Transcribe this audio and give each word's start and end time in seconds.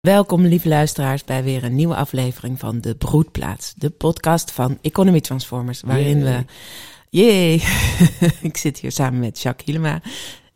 Welkom, 0.00 0.46
lieve 0.46 0.68
luisteraars, 0.68 1.24
bij 1.24 1.42
weer 1.42 1.64
een 1.64 1.74
nieuwe 1.74 1.94
aflevering 1.94 2.58
van 2.58 2.80
De 2.80 2.94
Broedplaats. 2.94 3.74
De 3.76 3.90
podcast 3.90 4.50
van 4.50 4.78
Economy 4.82 5.20
Transformers, 5.20 5.80
waarin 5.80 6.22
we... 6.22 6.44
Jee! 7.10 7.54
ik 8.48 8.56
zit 8.56 8.78
hier 8.78 8.92
samen 8.92 9.20
met 9.20 9.40
Jacques 9.40 9.66
Hielema 9.66 10.00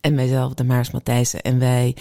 en 0.01 0.15
mijzelf, 0.15 0.55
Damaris 0.55 0.91
Matthijssen. 0.91 1.43
En 1.43 1.59
wij 1.59 1.97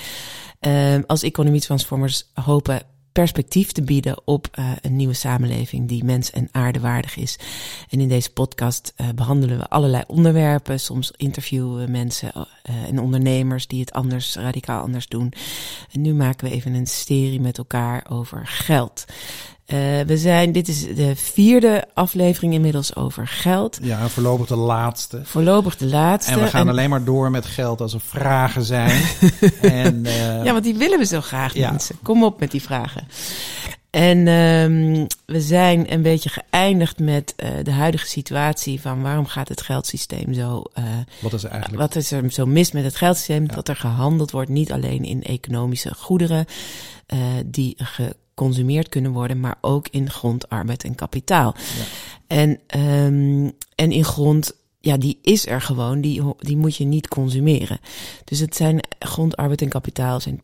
uh, 0.62 1.04
als 1.08 1.24
Economy 1.24 1.60
Transformers 1.60 2.32
hopen 2.34 2.82
perspectief 3.14 3.72
te 3.72 3.82
bieden 3.82 4.22
op 4.26 4.48
uh, 4.60 4.72
een 4.82 4.96
nieuwe 4.96 5.14
samenleving 5.14 5.88
die 5.88 6.04
mens 6.04 6.32
en 6.32 6.50
aarde 6.52 6.80
waardig 6.80 7.16
is. 7.16 7.40
En 7.90 8.00
in 8.00 8.08
deze 8.08 8.32
podcast 8.32 8.94
uh, 8.98 9.10
behandelen 9.16 9.58
we 9.58 9.68
allerlei 9.68 10.04
onderwerpen. 10.08 10.80
Soms 10.80 11.12
interviewen 11.16 11.86
we 11.86 11.92
mensen 11.92 12.32
uh, 12.36 12.44
en 12.88 13.00
ondernemers 13.00 13.68
die 13.68 13.80
het 13.80 13.94
anders, 13.94 14.36
radicaal 14.36 14.82
anders 14.82 15.08
doen. 15.08 15.34
En 15.92 16.02
nu 16.02 16.14
maken 16.14 16.48
we 16.48 16.54
even 16.54 16.74
een 16.74 16.88
serie 16.88 17.42
met 17.42 17.58
elkaar 17.58 18.06
over 18.10 18.48
geld. 18.48 19.06
Uh, 19.68 19.80
we 20.02 20.18
zijn, 20.18 20.52
dit 20.52 20.68
is 20.68 20.96
de 20.96 21.16
vierde 21.16 21.86
aflevering 21.94 22.54
inmiddels 22.54 22.96
over 22.96 23.28
geld. 23.28 23.80
Ja, 23.82 24.08
voorlopig 24.08 24.48
de 24.48 24.56
laatste. 24.56 25.22
Voorlopig 25.24 25.78
de 25.78 25.86
laatste. 25.86 26.32
En 26.32 26.40
we 26.40 26.48
gaan 26.48 26.62
en... 26.62 26.70
alleen 26.70 26.90
maar 26.90 27.04
door 27.04 27.32
met 27.32 27.46
geld 27.46 27.82
als 27.82 27.94
er 27.94 28.00
vragen 28.00 28.64
zijn. 28.64 29.02
en, 29.62 30.06
uh... 30.06 30.44
Ja, 30.44 30.52
want 30.52 30.64
die 30.64 30.76
willen 30.76 31.00
we 31.00 31.06
zo 31.06 31.22
graag, 31.22 31.54
ja. 31.54 31.70
mensen. 31.70 31.96
Kom 32.02 32.24
op 32.24 32.40
met 32.40 32.52
die 32.52 32.62
vragen. 32.62 33.08
En 33.90 34.28
um, 34.28 35.08
we 35.26 35.42
zijn 35.42 35.94
een 35.94 36.02
beetje 36.02 36.30
geëindigd 36.30 37.00
met 37.00 37.34
uh, 37.38 37.50
de 37.64 37.72
huidige 37.72 38.08
situatie 38.08 38.82
van 38.82 39.02
waarom 39.02 39.26
gaat 39.26 39.50
het 39.50 39.62
geldsysteem 39.62 40.34
zo. 40.34 40.64
Uh, 40.80 40.84
wat 41.22 41.34
is 41.34 41.44
er 41.44 41.50
eigenlijk? 41.50 41.82
Wat 41.82 41.96
is 41.96 42.12
er 42.12 42.32
zo 42.32 42.46
mis 42.46 42.72
met 42.72 42.84
het 42.84 42.96
geldsysteem? 42.96 43.44
Ja. 43.48 43.56
Dat 43.56 43.68
er 43.68 43.76
gehandeld 43.76 44.32
wordt, 44.32 44.50
niet 44.50 44.72
alleen 44.72 45.04
in 45.04 45.24
economische 45.24 45.94
goederen 45.94 46.46
die 47.46 47.78
geconsumeerd 48.34 48.90
kunnen 48.90 49.12
worden, 49.12 49.40
maar 49.40 49.58
ook 49.62 49.88
in 49.88 50.10
grond, 50.10 50.50
arbeid 50.50 50.84
en 50.84 50.96
kapitaal. 50.96 51.56
Ja. 51.56 51.84
En, 52.28 52.50
um, 52.80 53.52
en 53.76 53.92
in 53.92 54.06
grond 54.06 54.56
ja, 54.80 54.98
die 54.98 55.20
is 55.22 55.48
er 55.48 55.62
gewoon, 55.62 56.02
die, 56.02 56.22
die 56.38 56.58
moet 56.58 56.76
je 56.76 56.84
niet 56.84 57.08
consumeren. 57.08 57.80
Dus 58.24 58.40
het 58.40 58.56
zijn 58.56 58.80
grond, 59.00 59.36
arbeid 59.36 59.62
en 59.62 59.70
kapitaal 59.70 60.20
zijn 60.20 60.42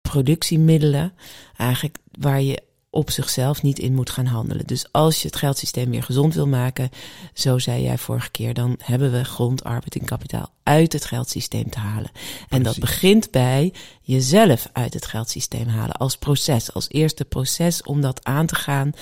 productiemiddelen, 0.00 1.12
eigenlijk 1.56 1.98
waar 2.18 2.42
je 2.42 2.62
op 2.96 3.10
zichzelf 3.10 3.62
niet 3.62 3.78
in 3.78 3.94
moet 3.94 4.10
gaan 4.10 4.26
handelen. 4.26 4.66
Dus 4.66 4.86
als 4.92 5.22
je 5.22 5.28
het 5.28 5.36
geldsysteem 5.36 5.90
weer 5.90 6.02
gezond 6.02 6.34
wil 6.34 6.46
maken, 6.46 6.90
zo 7.34 7.58
zei 7.58 7.82
jij 7.82 7.98
vorige 7.98 8.30
keer, 8.30 8.54
dan 8.54 8.78
hebben 8.82 9.12
we 9.12 9.24
grond, 9.24 9.64
arbeid 9.64 9.94
en 9.96 10.04
kapitaal 10.04 10.50
uit 10.62 10.92
het 10.92 11.04
geldsysteem 11.04 11.70
te 11.70 11.78
halen. 11.78 12.10
En 12.48 12.62
dat 12.62 12.78
begint 12.78 13.30
bij 13.30 13.72
jezelf 14.02 14.68
uit 14.72 14.94
het 14.94 15.06
geldsysteem 15.06 15.66
halen 15.68 15.96
als 15.96 16.16
proces. 16.16 16.74
Als 16.74 16.88
eerste 16.88 17.24
proces 17.24 17.82
om 17.82 18.00
dat 18.00 18.24
aan 18.24 18.46
te 18.46 18.54
gaan, 18.54 18.92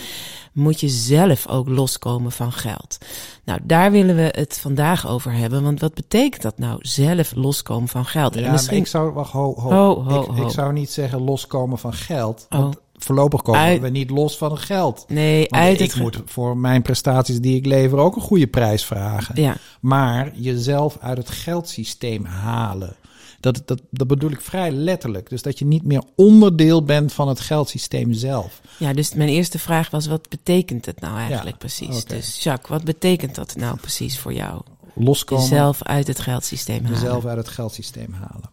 moet 0.53 0.81
je 0.81 0.89
zelf 0.89 1.48
ook 1.48 1.69
loskomen 1.69 2.33
van 2.33 2.53
geld. 2.53 2.98
Nou, 3.45 3.61
daar 3.62 3.91
willen 3.91 4.17
we 4.17 4.28
het 4.37 4.59
vandaag 4.59 5.09
over 5.09 5.33
hebben. 5.33 5.62
Want 5.62 5.81
wat 5.81 5.95
betekent 5.95 6.42
dat 6.42 6.59
nou, 6.59 6.78
zelf 6.81 7.34
loskomen 7.34 7.89
van 7.89 8.05
geld? 8.05 8.34
Ja, 8.34 8.42
en 8.42 8.53
misschien... 8.53 8.78
ik 8.78 8.87
zou, 8.87 9.12
wacht, 9.12 9.33
ho, 9.33 9.55
ho. 9.59 9.70
Ho, 9.70 10.03
ho, 10.03 10.22
ik, 10.22 10.28
ho. 10.28 10.47
ik 10.47 10.53
zou 10.53 10.72
niet 10.72 10.91
zeggen 10.91 11.20
loskomen 11.20 11.78
van 11.78 11.92
geld. 11.92 12.47
Oh. 12.50 12.59
Want 12.59 12.77
voorlopig 13.05 13.42
komen 13.42 13.60
Uit- 13.60 13.80
we 13.80 13.88
niet 13.88 14.10
los 14.10 14.36
van 14.36 14.50
het 14.50 14.60
geld. 14.60 15.05
Nee, 15.08 15.38
Want 15.48 15.62
uit 15.62 15.80
ik 15.80 15.91
het 15.92 16.00
moet 16.00 16.19
voor 16.27 16.56
mijn 16.56 16.83
prestaties 16.83 17.41
die 17.41 17.56
ik 17.56 17.66
lever 17.66 17.98
ook 17.98 18.16
een 18.16 18.22
goede 18.22 18.47
prijs 18.47 18.84
vragen. 18.84 19.41
Ja, 19.42 19.56
Maar 19.80 20.30
jezelf 20.34 20.97
uit 21.00 21.16
het 21.19 21.30
geldsysteem 21.30 22.25
halen. 22.25 22.97
Dat, 23.41 23.62
dat, 23.64 23.80
dat 23.91 24.06
bedoel 24.06 24.30
ik 24.30 24.41
vrij 24.41 24.70
letterlijk. 24.70 25.28
Dus 25.30 25.42
dat 25.42 25.58
je 25.58 25.64
niet 25.64 25.84
meer 25.84 26.02
onderdeel 26.16 26.82
bent 26.82 27.12
van 27.12 27.28
het 27.28 27.41
geldsysteem 27.41 28.12
zelf. 28.12 28.60
ja, 28.78 28.92
dus 28.92 29.14
mijn 29.14 29.28
eerste 29.28 29.58
vraag 29.58 29.91
was, 29.91 30.06
wat 30.06 30.28
betekent 30.28 30.86
het 30.86 31.00
nou 31.00 31.16
eigenlijk 31.16 31.50
Ja, 31.50 31.56
precies? 31.56 32.05
Dus 32.05 32.42
Jacques, 32.42 32.69
wat 32.70 32.84
betekent 32.84 33.34
dat 33.34 33.56
nou 33.56 33.77
precies 33.77 34.19
voor 34.19 34.32
jou? 34.32 34.60
Loskomen. 34.94 35.44
Jezelf 35.44 35.82
uit 35.82 36.06
het 36.06 36.20
geldsysteem 36.20 36.84
halen. 36.84 37.00
jezelf 37.00 37.25
uit 37.26 37.37
het 37.37 37.48
geldsysteem 37.48 38.12
halen. 38.12 38.50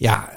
Ja, 0.00 0.32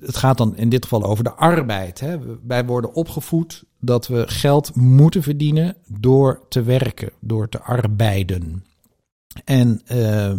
het 0.00 0.16
gaat 0.16 0.38
dan 0.38 0.56
in 0.56 0.68
dit 0.68 0.82
geval 0.82 1.04
over 1.04 1.24
de 1.24 1.32
arbeid. 1.32 2.00
Hè. 2.00 2.18
Wij 2.46 2.64
worden 2.64 2.94
opgevoed 2.94 3.64
dat 3.80 4.06
we 4.06 4.28
geld 4.28 4.74
moeten 4.74 5.22
verdienen 5.22 5.76
door 5.86 6.46
te 6.48 6.62
werken, 6.62 7.10
door 7.20 7.48
te 7.48 7.60
arbeiden. 7.60 8.64
En 9.44 9.82
uh, 9.92 10.32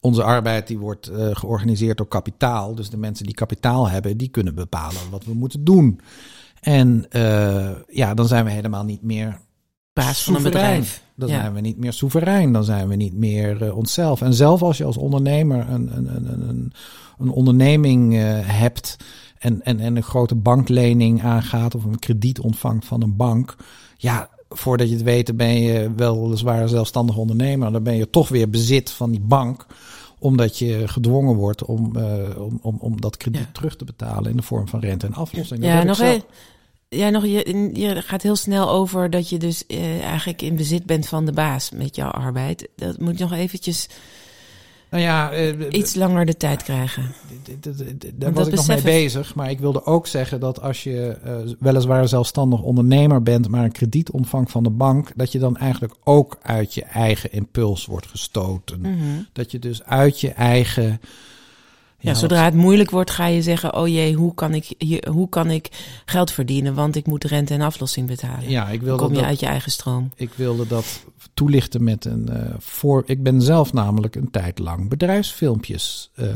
onze 0.00 0.22
arbeid 0.22 0.66
die 0.66 0.78
wordt 0.78 1.10
uh, 1.10 1.28
georganiseerd 1.32 1.96
door 1.96 2.08
kapitaal. 2.08 2.74
Dus 2.74 2.90
de 2.90 2.96
mensen 2.96 3.26
die 3.26 3.34
kapitaal 3.34 3.88
hebben, 3.88 4.16
die 4.16 4.28
kunnen 4.28 4.54
bepalen 4.54 5.10
wat 5.10 5.24
we 5.24 5.34
moeten 5.34 5.64
doen. 5.64 6.00
En 6.60 7.06
uh, 7.10 7.70
ja, 7.88 8.14
dan 8.14 8.26
zijn 8.26 8.44
we 8.44 8.50
helemaal 8.50 8.84
niet 8.84 9.02
meer 9.02 9.40
Baas 9.92 10.24
van 10.24 10.34
een 10.34 10.42
bedrijf. 10.42 11.02
Dan 11.26 11.36
Ja. 11.36 11.40
zijn 11.40 11.54
we 11.54 11.60
niet 11.60 11.78
meer 11.78 11.92
soeverein. 11.92 12.52
Dan 12.52 12.64
zijn 12.64 12.88
we 12.88 12.94
niet 12.96 13.14
meer 13.14 13.62
uh, 13.62 13.76
onszelf. 13.76 14.20
En 14.22 14.34
zelf 14.34 14.62
als 14.62 14.78
je 14.78 14.84
als 14.84 14.96
ondernemer 14.96 15.68
een, 15.68 15.96
een, 15.96 16.16
een, 16.16 16.48
een, 16.48 16.72
een 17.18 17.30
onderneming 17.30 18.14
uh, 18.14 18.20
hebt. 18.42 18.96
En, 19.38 19.62
en, 19.62 19.80
en 19.80 19.96
een 19.96 20.02
grote 20.02 20.34
banklening 20.34 21.22
aangaat. 21.22 21.74
of 21.74 21.84
een 21.84 21.98
krediet 21.98 22.40
ontvangt 22.40 22.84
van 22.84 23.02
een 23.02 23.16
bank. 23.16 23.56
Ja, 23.96 24.28
voordat 24.48 24.88
je 24.88 24.94
het 24.94 25.04
weet, 25.04 25.36
ben 25.36 25.60
je 25.60 25.90
weliswaar 25.96 26.68
zelfstandig 26.68 27.16
ondernemer. 27.16 27.72
Dan 27.72 27.82
ben 27.82 27.96
je 27.96 28.10
toch 28.10 28.28
weer 28.28 28.50
bezit 28.50 28.90
van 28.90 29.10
die 29.10 29.20
bank 29.20 29.66
omdat 30.18 30.58
je 30.58 30.88
gedwongen 30.88 31.34
wordt 31.34 31.64
om, 31.64 31.92
uh, 31.96 32.04
om, 32.38 32.58
om, 32.62 32.76
om 32.80 33.00
dat 33.00 33.16
krediet 33.16 33.40
Ja. 33.40 33.48
terug 33.52 33.76
te 33.76 33.84
betalen 33.84 34.30
in 34.30 34.36
de 34.36 34.42
vorm 34.42 34.68
van 34.68 34.80
rente 34.80 35.06
en 35.06 35.14
aflossing. 35.14 35.60
Dat 35.60 35.68
Ja, 35.70 35.82
nog 35.82 35.96
Ja, 36.94 37.10
nog, 37.10 37.24
je, 37.26 37.70
je 37.72 38.02
gaat 38.02 38.22
heel 38.22 38.36
snel 38.36 38.70
over 38.70 39.10
dat 39.10 39.28
je 39.28 39.38
dus 39.38 39.66
eh, 39.66 40.04
eigenlijk 40.04 40.42
in 40.42 40.56
bezit 40.56 40.86
bent 40.86 41.08
van 41.08 41.24
de 41.24 41.32
baas 41.32 41.70
met 41.70 41.96
jouw 41.96 42.10
arbeid. 42.10 42.68
Dat 42.76 42.98
moet 42.98 43.18
nog 43.18 43.32
eventjes 43.32 43.88
Nou 44.90 45.02
ja, 45.02 45.30
eh, 45.30 45.54
iets 45.70 45.94
langer 45.94 46.26
de 46.26 46.36
tijd 46.36 46.62
krijgen. 46.62 47.14
Daar 48.14 48.32
was 48.32 48.46
ik 48.46 48.54
nog 48.54 48.66
mee 48.66 48.82
bezig. 48.82 49.34
Maar 49.34 49.50
ik 49.50 49.60
wilde 49.60 49.84
ook 49.84 50.06
zeggen 50.06 50.40
dat 50.40 50.60
als 50.60 50.82
je 50.82 51.18
uh, 51.26 51.52
weliswaar 51.58 52.08
zelfstandig 52.08 52.62
ondernemer 52.62 53.22
bent, 53.22 53.48
maar 53.48 53.64
een 53.64 53.72
krediet 53.72 54.10
ontvangt 54.10 54.50
van 54.50 54.62
de 54.62 54.70
bank, 54.70 55.12
dat 55.16 55.32
je 55.32 55.38
dan 55.38 55.56
eigenlijk 55.56 55.94
ook 56.04 56.38
uit 56.42 56.74
je 56.74 56.84
eigen 56.84 57.32
impuls 57.32 57.86
wordt 57.86 58.06
gestoten. 58.06 58.80
Mhm. 58.80 59.22
Dat 59.32 59.50
je 59.50 59.58
dus 59.58 59.84
uit 59.84 60.20
je 60.20 60.30
eigen. 60.30 61.00
Ja, 62.02 62.14
zodra 62.14 62.44
het 62.44 62.54
moeilijk 62.54 62.90
wordt, 62.90 63.10
ga 63.10 63.26
je 63.26 63.42
zeggen: 63.42 63.74
Oh 63.74 63.88
jee, 63.88 64.14
hoe 64.14 64.34
kan 64.34 64.54
ik, 64.54 64.98
hoe 65.08 65.28
kan 65.28 65.50
ik 65.50 65.68
geld 66.04 66.30
verdienen? 66.30 66.74
Want 66.74 66.96
ik 66.96 67.06
moet 67.06 67.24
rente 67.24 67.54
en 67.54 67.60
aflossing 67.60 68.06
betalen. 68.06 68.50
Ja, 68.50 68.68
ik 68.68 68.78
Dan 68.78 68.84
wilde, 68.88 69.02
kom 69.02 69.12
je 69.12 69.18
dat, 69.18 69.28
uit 69.28 69.40
je 69.40 69.46
eigen 69.46 69.70
stroom. 69.70 70.10
ik 70.16 70.30
wilde 70.34 70.66
dat 70.66 71.04
toelichten 71.34 71.84
met 71.84 72.04
een 72.04 72.28
uh, 72.32 72.36
voor. 72.58 73.02
Ik 73.06 73.22
ben 73.22 73.42
zelf 73.42 73.72
namelijk 73.72 74.14
een 74.14 74.30
tijd 74.30 74.58
lang 74.58 74.88
bedrijfsfilmpjes. 74.88 76.10
Uh, 76.16 76.26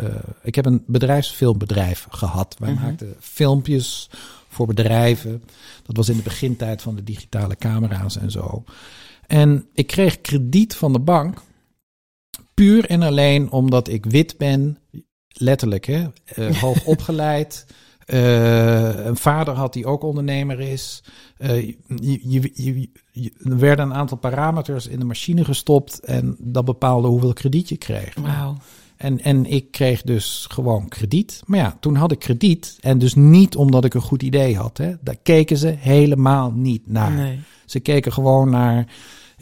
uh, 0.00 0.06
ik 0.42 0.54
heb 0.54 0.66
een 0.66 0.82
bedrijfsfilmbedrijf 0.86 2.06
gehad. 2.10 2.56
Wij 2.58 2.72
Mhm. 2.72 2.82
maakten 2.82 3.14
filmpjes 3.20 4.10
voor 4.48 4.66
bedrijven. 4.66 5.42
Dat 5.86 5.96
was 5.96 6.08
in 6.08 6.16
de 6.16 6.22
begintijd 6.22 6.82
van 6.82 6.94
de 6.94 7.02
digitale 7.04 7.56
camera's 7.56 8.16
en 8.16 8.30
zo. 8.30 8.64
En 9.26 9.66
ik 9.74 9.86
kreeg 9.86 10.20
krediet 10.20 10.76
van 10.76 10.92
de 10.92 10.98
bank. 11.00 11.42
Puur 12.54 12.84
en 12.90 13.02
alleen 13.02 13.50
omdat 13.50 13.88
ik 13.88 14.04
wit 14.06 14.38
ben. 14.38 14.78
Letterlijk, 15.34 15.86
hè? 15.86 16.04
Uh, 16.38 16.56
hoog 16.62 16.84
opgeleid. 16.84 17.66
Uh, 18.06 19.06
een 19.06 19.16
vader 19.16 19.54
had 19.54 19.72
die 19.72 19.86
ook 19.86 20.02
ondernemer 20.02 20.60
is. 20.60 21.02
Uh, 21.38 21.66
je, 21.86 22.20
je, 22.22 22.50
je, 23.12 23.32
er 23.44 23.58
werden 23.58 23.84
een 23.84 23.94
aantal 23.94 24.16
parameters 24.16 24.86
in 24.86 24.98
de 24.98 25.04
machine 25.04 25.44
gestopt 25.44 26.00
en 26.00 26.36
dat 26.38 26.64
bepaalde 26.64 27.08
hoeveel 27.08 27.32
krediet 27.32 27.68
je 27.68 27.76
kreeg. 27.76 28.14
Wauw. 28.14 28.56
En, 28.96 29.20
en 29.20 29.46
ik 29.46 29.70
kreeg 29.70 30.02
dus 30.02 30.46
gewoon 30.50 30.88
krediet. 30.88 31.42
Maar 31.46 31.58
ja, 31.58 31.76
toen 31.80 31.94
had 31.96 32.12
ik 32.12 32.18
krediet. 32.18 32.78
En 32.80 32.98
dus 32.98 33.14
niet 33.14 33.56
omdat 33.56 33.84
ik 33.84 33.94
een 33.94 34.00
goed 34.00 34.22
idee 34.22 34.56
had. 34.56 34.78
Hè. 34.78 34.94
Daar 35.00 35.16
keken 35.22 35.56
ze 35.56 35.74
helemaal 35.78 36.52
niet 36.52 36.82
naar. 36.86 37.12
Nee. 37.12 37.40
Ze 37.64 37.80
keken 37.80 38.12
gewoon 38.12 38.50
naar. 38.50 38.86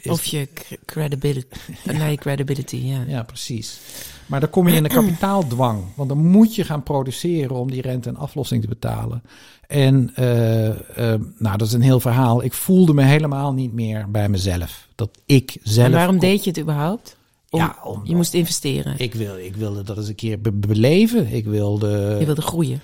Is- 0.05 0.11
Of 0.11 0.25
je 0.25 0.47
credibility, 0.85 1.47
naar 1.97 2.11
je 2.11 2.17
credibility, 2.17 2.75
ja. 2.77 3.03
Ja, 3.07 3.23
precies. 3.23 3.79
Maar 4.25 4.39
dan 4.39 4.49
kom 4.49 4.67
je 4.67 4.75
in 4.75 4.83
de 4.83 4.89
kapitaaldwang. 4.89 5.83
Want 5.95 6.09
dan 6.09 6.25
moet 6.27 6.55
je 6.55 6.63
gaan 6.63 6.83
produceren 6.83 7.55
om 7.55 7.71
die 7.71 7.81
rente 7.81 8.09
en 8.09 8.15
aflossing 8.17 8.61
te 8.61 8.67
betalen. 8.67 9.23
En 9.67 10.11
eh, 10.15 10.67
eh, 10.69 11.21
nou, 11.37 11.57
dat 11.57 11.67
is 11.67 11.73
een 11.73 11.81
heel 11.81 11.99
verhaal. 11.99 12.43
Ik 12.43 12.53
voelde 12.53 12.93
me 12.93 13.03
helemaal 13.03 13.53
niet 13.53 13.73
meer 13.73 14.11
bij 14.11 14.29
mezelf. 14.29 14.87
Dat 14.95 15.09
ik 15.25 15.57
zelf. 15.63 15.87
En 15.87 15.93
waarom 15.93 16.17
kon- 16.19 16.29
deed 16.29 16.43
je 16.43 16.49
het 16.49 16.59
überhaupt? 16.59 17.17
Om, 17.49 17.59
Ja, 17.59 17.77
om- 17.83 18.01
je 18.03 18.15
moest 18.15 18.33
investeren. 18.33 18.93
Ik, 18.97 19.13
wil, 19.13 19.37
ik 19.37 19.55
wilde 19.55 19.83
dat 19.83 19.97
eens 19.97 20.07
een 20.07 20.15
keer 20.15 20.41
be- 20.41 20.51
beleven. 20.51 21.33
Ik 21.33 21.45
wilde. 21.45 22.15
je 22.19 22.25
wilde 22.25 22.41
groeien. 22.41 22.81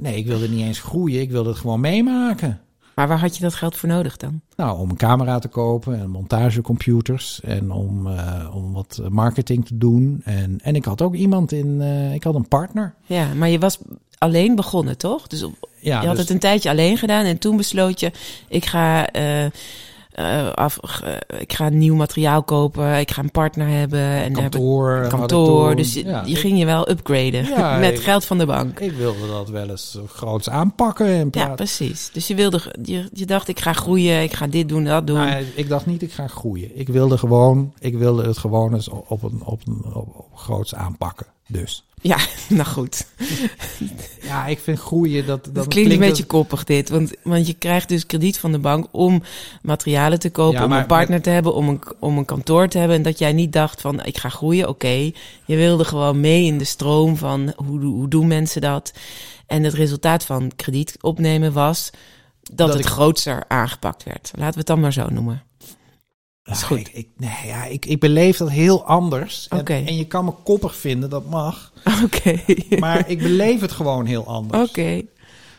Nee, 0.00 0.16
ik 0.16 0.26
wilde 0.26 0.48
niet 0.48 0.60
eens 0.64 0.80
groeien. 0.80 1.20
Ik 1.20 1.30
wilde 1.30 1.48
het 1.48 1.58
gewoon 1.58 1.80
meemaken. 1.80 2.60
Maar 2.96 3.08
waar 3.08 3.18
had 3.18 3.36
je 3.36 3.42
dat 3.42 3.54
geld 3.54 3.76
voor 3.76 3.88
nodig 3.88 4.16
dan? 4.16 4.40
Nou, 4.56 4.78
om 4.78 4.90
een 4.90 4.96
camera 4.96 5.38
te 5.38 5.48
kopen 5.48 6.00
en 6.00 6.10
montagecomputers 6.10 7.40
en 7.40 7.70
om, 7.70 8.06
uh, 8.06 8.50
om 8.54 8.72
wat 8.72 9.00
marketing 9.08 9.66
te 9.66 9.76
doen. 9.78 10.20
En, 10.24 10.58
en 10.62 10.74
ik 10.74 10.84
had 10.84 11.02
ook 11.02 11.14
iemand 11.14 11.52
in, 11.52 11.66
uh, 11.80 12.14
ik 12.14 12.24
had 12.24 12.34
een 12.34 12.48
partner. 12.48 12.94
Ja, 13.06 13.34
maar 13.34 13.48
je 13.48 13.58
was 13.58 13.78
alleen 14.18 14.54
begonnen, 14.54 14.98
toch? 14.98 15.26
Dus 15.26 15.42
op, 15.42 15.68
Ja, 15.80 16.00
je 16.00 16.06
had 16.06 16.16
dus- 16.16 16.24
het 16.24 16.34
een 16.34 16.38
tijdje 16.38 16.70
alleen 16.70 16.98
gedaan 16.98 17.24
en 17.24 17.38
toen 17.38 17.56
besloot 17.56 18.00
je, 18.00 18.12
ik 18.48 18.64
ga, 18.64 19.10
eh, 19.10 19.46
eh, 20.16 20.48
af, 20.52 20.78
eh, 21.04 21.12
ik 21.40 21.52
ga 21.52 21.68
nieuw 21.68 21.94
materiaal 21.94 22.42
kopen, 22.42 22.98
ik 22.98 23.10
ga 23.10 23.22
een 23.22 23.30
partner 23.30 23.68
hebben. 23.68 23.98
En 24.00 24.32
daar 24.32 24.42
heb 24.42 24.54
ik- 24.54 24.60
kantoor. 24.60 25.06
kantoor. 25.08 25.76
Dus 25.76 25.94
je, 25.94 26.04
Ja, 26.04 26.22
je 26.24 26.30
ik- 26.30 26.38
ging 26.38 26.58
je 26.58 26.64
wel 26.64 26.90
upgraden 26.90 27.44
Ja, 27.44 27.78
met 27.78 27.92
ik- 27.94 28.02
geld 28.02 28.24
van 28.24 28.38
de 28.38 28.46
bank. 28.46 28.80
Ik 28.80 28.92
wilde 28.92 29.26
dat 29.28 29.48
wel 29.48 29.68
eens 29.68 29.98
groots 30.08 30.48
aanpakken. 30.50 31.06
In 31.06 31.28
Ja, 31.30 31.48
precies. 31.48 32.10
Dus 32.12 32.26
je 32.26 32.34
wilde, 32.34 32.74
je, 32.82 33.08
je 33.12 33.26
dacht, 33.26 33.48
ik 33.48 33.60
ga 33.60 33.72
groeien, 33.72 34.22
ik 34.22 34.32
ga 34.32 34.46
dit 34.46 34.68
doen, 34.68 34.84
dat 34.84 35.06
doen. 35.06 35.16
Nou, 35.16 35.44
ik 35.54 35.68
dacht 35.68 35.86
niet, 35.86 36.02
ik 36.02 36.12
ga 36.12 36.26
groeien. 36.26 36.78
Ik 36.78 36.88
wilde 36.88 37.18
gewoon, 37.18 37.72
ik 37.78 37.94
wilde 37.94 38.26
het 38.26 38.38
gewoon 38.38 38.74
eens 38.74 38.88
op, 38.88 39.04
op 39.10 39.22
een, 39.22 39.40
op 39.44 39.60
een 39.66 39.84
op, 39.94 40.08
op 40.16 40.26
groots 40.38 40.74
aanpakken. 40.74 41.26
Dus. 41.46 41.84
Ja, 42.00 42.18
nou 42.48 42.64
goed. 42.68 43.06
Ja, 44.22 44.46
ik 44.46 44.58
vind 44.58 44.78
groeien, 44.78 45.26
dat, 45.26 45.44
dat, 45.44 45.54
Dat 45.54 45.68
klinkt 45.68 45.90
een 45.92 45.98
dat- 45.98 46.08
beetje 46.08 46.24
koppig 46.24 46.64
dit. 46.64 46.88
Want, 46.88 47.12
want 47.22 47.46
je 47.46 47.54
krijgt 47.54 47.88
dus 47.88 48.06
krediet 48.06 48.38
van 48.38 48.52
de 48.52 48.58
bank 48.58 48.86
om 48.90 49.22
materialen 49.62 50.18
te 50.18 50.30
kopen, 50.30 50.58
Ja, 50.58 50.64
om 50.64 50.72
een 50.72 50.86
partner 50.86 51.22
te 51.22 51.30
hebben, 51.30 51.54
om 51.54 51.68
een, 51.68 51.82
om 52.00 52.18
een 52.18 52.24
kantoor 52.24 52.68
te 52.68 52.78
hebben. 52.78 52.96
En 52.96 53.02
dat 53.02 53.18
jij 53.18 53.32
niet 53.32 53.52
dacht 53.52 53.80
van 53.80 54.04
ik 54.04 54.18
ga 54.18 54.28
groeien, 54.28 54.68
oké. 54.68 55.10
Je 55.44 55.56
wilde 55.56 55.84
gewoon 55.84 56.20
mee 56.20 56.44
in 56.44 56.58
de 56.58 56.64
stroom 56.64 57.16
van 57.16 57.52
hoe, 57.56 57.80
hoe 57.80 58.08
doen 58.08 58.26
mensen 58.26 58.60
dat. 58.60 58.92
En 59.46 59.62
het 59.62 59.74
resultaat 59.74 60.24
van 60.24 60.52
krediet 60.56 60.96
opnemen 61.00 61.52
was 61.52 61.90
dat, 62.42 62.56
Dat 62.56 62.68
het 62.76 62.78
ik- 62.78 62.86
grootser 62.92 63.44
aangepakt 63.48 64.02
werd. 64.02 64.30
Laten 64.34 64.52
we 64.52 64.58
het 64.58 64.66
dan 64.66 64.80
maar 64.80 64.92
zo 64.92 65.08
noemen. 65.08 65.42
Is 66.46 66.62
goed. 66.62 66.78
Ik, 66.78 66.88
ik, 66.92 67.08
nee, 67.16 67.30
ja, 67.46 67.64
ik, 67.64 67.86
ik 67.86 68.00
beleef 68.00 68.36
dat 68.36 68.50
heel 68.50 68.84
anders. 68.84 69.46
En, 69.48 69.58
Oké. 69.58 69.72
en 69.74 69.96
je 69.96 70.06
kan 70.06 70.24
me 70.24 70.32
koppig 70.42 70.76
vinden, 70.76 71.10
dat 71.10 71.30
mag. 71.30 71.72
Oké. 72.04 72.40
Maar 72.78 73.08
ik 73.10 73.18
beleef 73.18 73.60
het 73.60 73.72
gewoon 73.72 74.06
heel 74.06 74.26
anders. 74.26 74.68
Oké. 74.68 75.02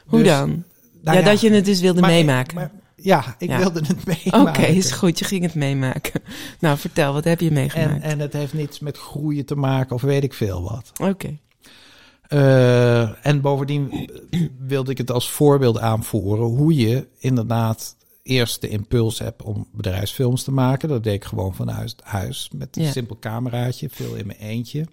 Hoe 0.06 0.20
Dus, 0.20 0.28
dan? 0.28 0.64
Nou 1.02 1.18
ja, 1.18 1.24
dat 1.24 1.42
je 1.42 1.50
het 1.52 1.66
dus 1.66 1.80
wilde 1.80 2.02
maar- 2.02 2.10
meemaken. 2.10 2.56
maar- 2.56 2.72
ja, 2.96 3.36
ik 3.38 3.50
Ja. 3.50 3.58
wilde 3.58 3.80
het 3.80 3.92
Oké, 4.00 4.18
meemaken. 4.32 4.68
is 4.76 4.92
goed. 4.92 5.20
Je 5.20 5.26
ging 5.26 5.42
het 5.44 5.56
meemaken. 5.56 6.22
Nou, 6.60 6.78
vertel, 6.78 7.14
wat 7.14 7.24
heb 7.24 7.40
je 7.40 7.48
En, 7.48 7.54
meegemaakt? 7.54 8.04
en 8.04 8.20
het 8.20 8.34
heeft 8.34 8.54
niets 8.54 8.80
met 8.80 8.98
groeien 8.98 9.46
te 9.46 9.56
maken 9.56 9.96
of 9.96 10.02
weet 10.02 10.24
ik 10.24 10.34
veel 10.34 10.62
wat. 10.64 10.92
Oké. 11.10 11.38
Eh, 12.28 13.26
en 13.26 13.42
bovendien 13.42 14.10
wilde 14.60 14.92
ik 14.92 14.98
het 14.98 15.12
als 15.12 15.30
voorbeeld 15.32 15.80
aanvoeren 15.80 16.46
hoe 16.46 16.76
je 16.76 17.08
inderdaad 17.20 17.96
eerst 18.28 18.62
de 18.62 18.68
impuls 18.70 19.20
hebt 19.20 19.42
om 19.44 19.68
bedrijfsfilms 19.72 20.44
te 20.44 20.52
maken. 20.52 20.90
Dat 20.90 21.04
deed 21.04 21.14
ik 21.14 21.26
gewoon 21.26 21.56
vanuit 21.56 21.96
huis 22.04 22.50
met 22.54 22.78
een 22.78 22.84
Ja. 22.84 22.92
simpel 22.92 23.18
cameraatje, 23.20 23.90
veel 23.92 24.16
in 24.16 24.28
mijn 24.28 24.40
eentje. 24.40 24.86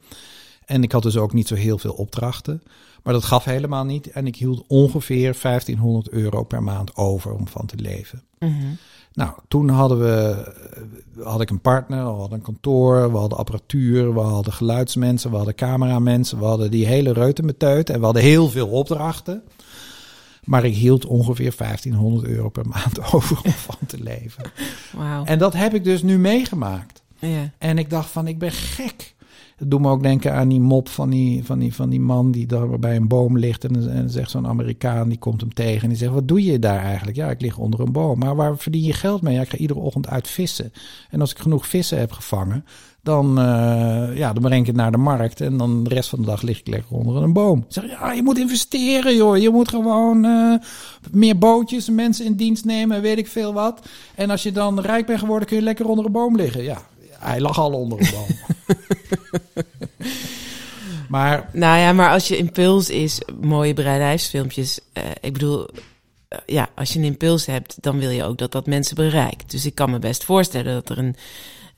En 0.64 0.82
ik 0.82 0.92
had 0.92 1.02
dus 1.02 1.16
ook 1.16 1.32
niet 1.32 1.48
zo 1.48 1.54
heel 1.54 1.78
veel 1.78 1.92
opdrachten. 1.92 2.62
Maar 3.02 3.12
dat 3.12 3.24
gaf 3.24 3.44
helemaal 3.44 3.84
niet. 3.84 4.10
En 4.10 4.26
ik 4.26 4.36
hield 4.36 4.64
ongeveer 4.66 5.36
1500 5.42 6.08
euro 6.08 6.42
per 6.42 6.62
maand 6.62 6.96
over 6.96 7.32
om 7.32 7.48
van 7.48 7.66
te 7.66 7.76
leven. 7.76 8.22
Mhm. 8.38 8.52
Nou, 9.12 9.32
toen 9.48 9.68
hadden 9.68 9.98
we, 9.98 10.44
had 11.22 11.40
ik 11.40 11.50
een 11.50 11.60
partner, 11.60 12.04
we 12.04 12.18
hadden 12.18 12.38
een 12.38 12.44
kantoor, 12.44 13.12
we 13.12 13.16
hadden 13.18 13.38
apparatuur, 13.38 14.14
we 14.14 14.20
hadden 14.20 14.52
geluidsmensen, 14.52 15.30
we 15.30 15.36
hadden 15.36 15.54
cameramensen, 15.54 16.38
we 16.38 16.44
hadden 16.44 16.70
die 16.70 16.86
hele 16.86 17.12
reutemeteut 17.12 17.90
en 17.90 17.98
we 17.98 18.04
hadden 18.04 18.22
heel 18.22 18.48
veel 18.48 18.68
opdrachten. 18.68 19.42
Maar 20.44 20.64
ik 20.64 20.74
hield 20.74 21.06
ongeveer 21.06 21.54
1500 21.56 22.26
euro 22.26 22.48
per 22.48 22.66
maand 22.66 23.02
over 23.12 23.40
om 23.44 23.52
van 23.52 23.78
te 23.86 24.02
leven. 24.02 24.44
En 25.24 25.38
dat 25.38 25.52
heb 25.52 25.74
ik 25.74 25.84
dus 25.84 26.02
nu 26.02 26.18
meegemaakt. 26.18 27.02
Ja. 27.18 27.50
En 27.58 27.78
ik 27.78 27.90
dacht 27.90 28.10
van, 28.10 28.26
ik 28.26 28.38
ben 28.38 28.52
gek. 28.52 29.14
Dat 29.56 29.70
doet 29.70 29.80
me 29.80 29.88
ook 29.88 30.02
denken 30.02 30.34
aan 30.34 30.48
die 30.48 30.60
mop 30.60 30.88
van 30.88 31.10
die, 31.10 31.44
van 31.44 31.58
die, 31.58 31.74
van 31.74 31.88
die 31.88 32.00
man 32.00 32.30
die 32.30 32.46
daar 32.46 32.78
bij 32.78 32.96
een 32.96 33.08
boom 33.08 33.38
ligt. 33.38 33.64
En, 33.64 33.90
en 33.90 34.10
zegt 34.10 34.30
zo'n 34.30 34.46
Amerikaan, 34.46 35.08
die 35.08 35.18
komt 35.18 35.40
hem 35.40 35.54
tegen. 35.54 35.82
En 35.82 35.88
die 35.88 35.98
zegt, 35.98 36.12
wat 36.12 36.28
doe 36.28 36.44
je 36.44 36.58
daar 36.58 36.82
eigenlijk? 36.82 37.16
Ja, 37.16 37.30
ik 37.30 37.40
lig 37.40 37.58
onder 37.58 37.80
een 37.80 37.92
boom. 37.92 38.18
Maar 38.18 38.36
waar 38.36 38.58
verdien 38.58 38.82
je 38.82 38.92
geld 38.92 39.22
mee? 39.22 39.34
Ja, 39.34 39.40
ik 39.40 39.48
ga 39.48 39.56
iedere 39.56 39.80
ochtend 39.80 40.08
uit 40.08 40.28
vissen. 40.28 40.72
En 41.10 41.20
als 41.20 41.30
ik 41.30 41.38
genoeg 41.38 41.66
vissen 41.66 41.98
heb 41.98 42.12
gevangen, 42.12 42.64
dan, 43.02 43.38
eh, 43.38 44.16
ja, 44.16 44.32
dan 44.32 44.42
breng 44.42 44.60
ik 44.60 44.66
het 44.66 44.76
naar 44.76 44.92
de 44.92 44.98
markt. 44.98 45.40
En 45.40 45.56
dan 45.56 45.84
de 45.84 45.94
rest 45.94 46.08
van 46.08 46.20
de 46.20 46.26
dag 46.26 46.42
lig 46.42 46.58
ik 46.58 46.66
lekker 46.66 46.96
onder 46.96 47.22
een 47.22 47.32
boom. 47.32 47.58
Ik 47.58 47.64
zeg, 47.68 47.88
ja, 47.88 48.12
je 48.12 48.22
moet 48.22 48.38
investeren, 48.38 49.16
joh. 49.16 49.36
Je 49.36 49.50
moet 49.50 49.68
gewoon 49.68 50.24
eh, 50.24 50.54
meer 51.12 51.38
bootjes, 51.38 51.90
mensen 51.90 52.24
in 52.24 52.34
dienst 52.34 52.64
nemen, 52.64 53.02
weet 53.02 53.18
ik 53.18 53.26
veel 53.26 53.52
wat. 53.52 53.88
En 54.14 54.30
als 54.30 54.42
je 54.42 54.52
dan 54.52 54.80
rijk 54.80 55.06
bent 55.06 55.18
geworden, 55.18 55.48
kun 55.48 55.56
je 55.56 55.62
lekker 55.62 55.86
onder 55.86 56.04
een 56.04 56.12
boom 56.12 56.36
liggen. 56.36 56.62
Ja, 56.62 56.78
hij 57.24 57.40
lag 57.40 57.58
al 57.58 57.72
onder 57.72 57.98
boom. 58.12 58.26
maar 61.08 61.48
Nou 61.52 61.78
ja, 61.78 61.92
maar 61.92 62.10
als 62.10 62.28
je 62.28 62.36
impuls 62.36 62.90
is, 62.90 63.20
mooie 63.40 63.74
bedrijfsfilmpjes. 63.74 64.80
eh, 64.92 65.02
ik 65.20 65.32
bedoel, 65.32 65.68
eh, 66.28 66.38
ja, 66.46 66.68
als 66.74 66.92
je 66.92 66.98
een 66.98 67.04
impuls 67.04 67.46
hebt, 67.46 67.76
dan 67.82 67.98
wil 67.98 68.10
je 68.10 68.24
ook 68.24 68.38
dat 68.38 68.52
dat 68.52 68.66
mensen 68.66 68.94
bereikt. 68.96 69.50
Dus 69.50 69.66
ik 69.66 69.74
kan 69.74 69.90
me 69.90 69.98
best 69.98 70.24
voorstellen 70.24 70.74
dat 70.74 70.88
er 70.88 70.98
een, 70.98 71.16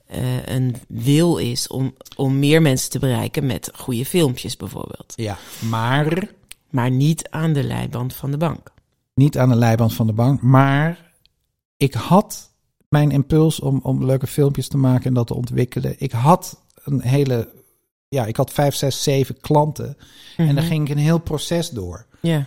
eh, 0.07 0.47
een 0.47 0.77
wil 0.89 1.37
is 1.37 1.67
om, 1.69 1.95
om 2.17 2.39
meer 2.39 2.63
mensen 2.63 2.91
te 2.91 2.99
bereiken 2.99 3.47
met 3.47 3.71
goede 3.75 4.05
filmpjes 4.05 4.57
bijvoorbeeld. 4.57 5.13
ja, 5.17 5.39
maar 5.61 6.29
Maar 6.71 6.91
niet 6.91 7.29
aan 7.31 7.53
de 7.53 7.65
leiband 7.65 8.15
van 8.15 8.31
de 8.31 8.37
bank. 8.37 8.73
niet 9.15 9.39
aan 9.39 9.49
de 9.49 9.55
leiband 9.57 9.95
van 9.95 10.07
de 10.07 10.13
bank. 10.13 10.43
Maar 10.43 11.13
ik 11.77 11.95
had 11.95 12.51
mijn 12.97 13.11
impuls 13.11 13.61
om, 13.61 13.81
om 13.83 14.05
leuke 14.05 14.27
filmpjes 14.27 14.69
te 14.69 14.77
maken 14.77 15.05
en 15.07 15.15
dat 15.15 15.27
te 15.27 15.35
ontwikkelen. 15.35 15.95
Ik 15.99 16.13
had 16.13 16.63
een 16.85 17.01
hele, 17.01 17.49
ja, 18.09 18.27
ik 18.27 18.37
had 18.37 18.53
vijf, 18.53 18.75
zes, 18.75 19.03
zeven 19.03 19.41
klanten. 19.41 19.97
En 20.37 20.47
daar 20.47 20.55
Mhm. 20.55 20.67
ging 20.67 20.89
ik 20.89 20.97
een 20.97 21.03
heel 21.03 21.19
proces 21.19 21.71
door. 21.71 22.07
Ja, 22.21 22.47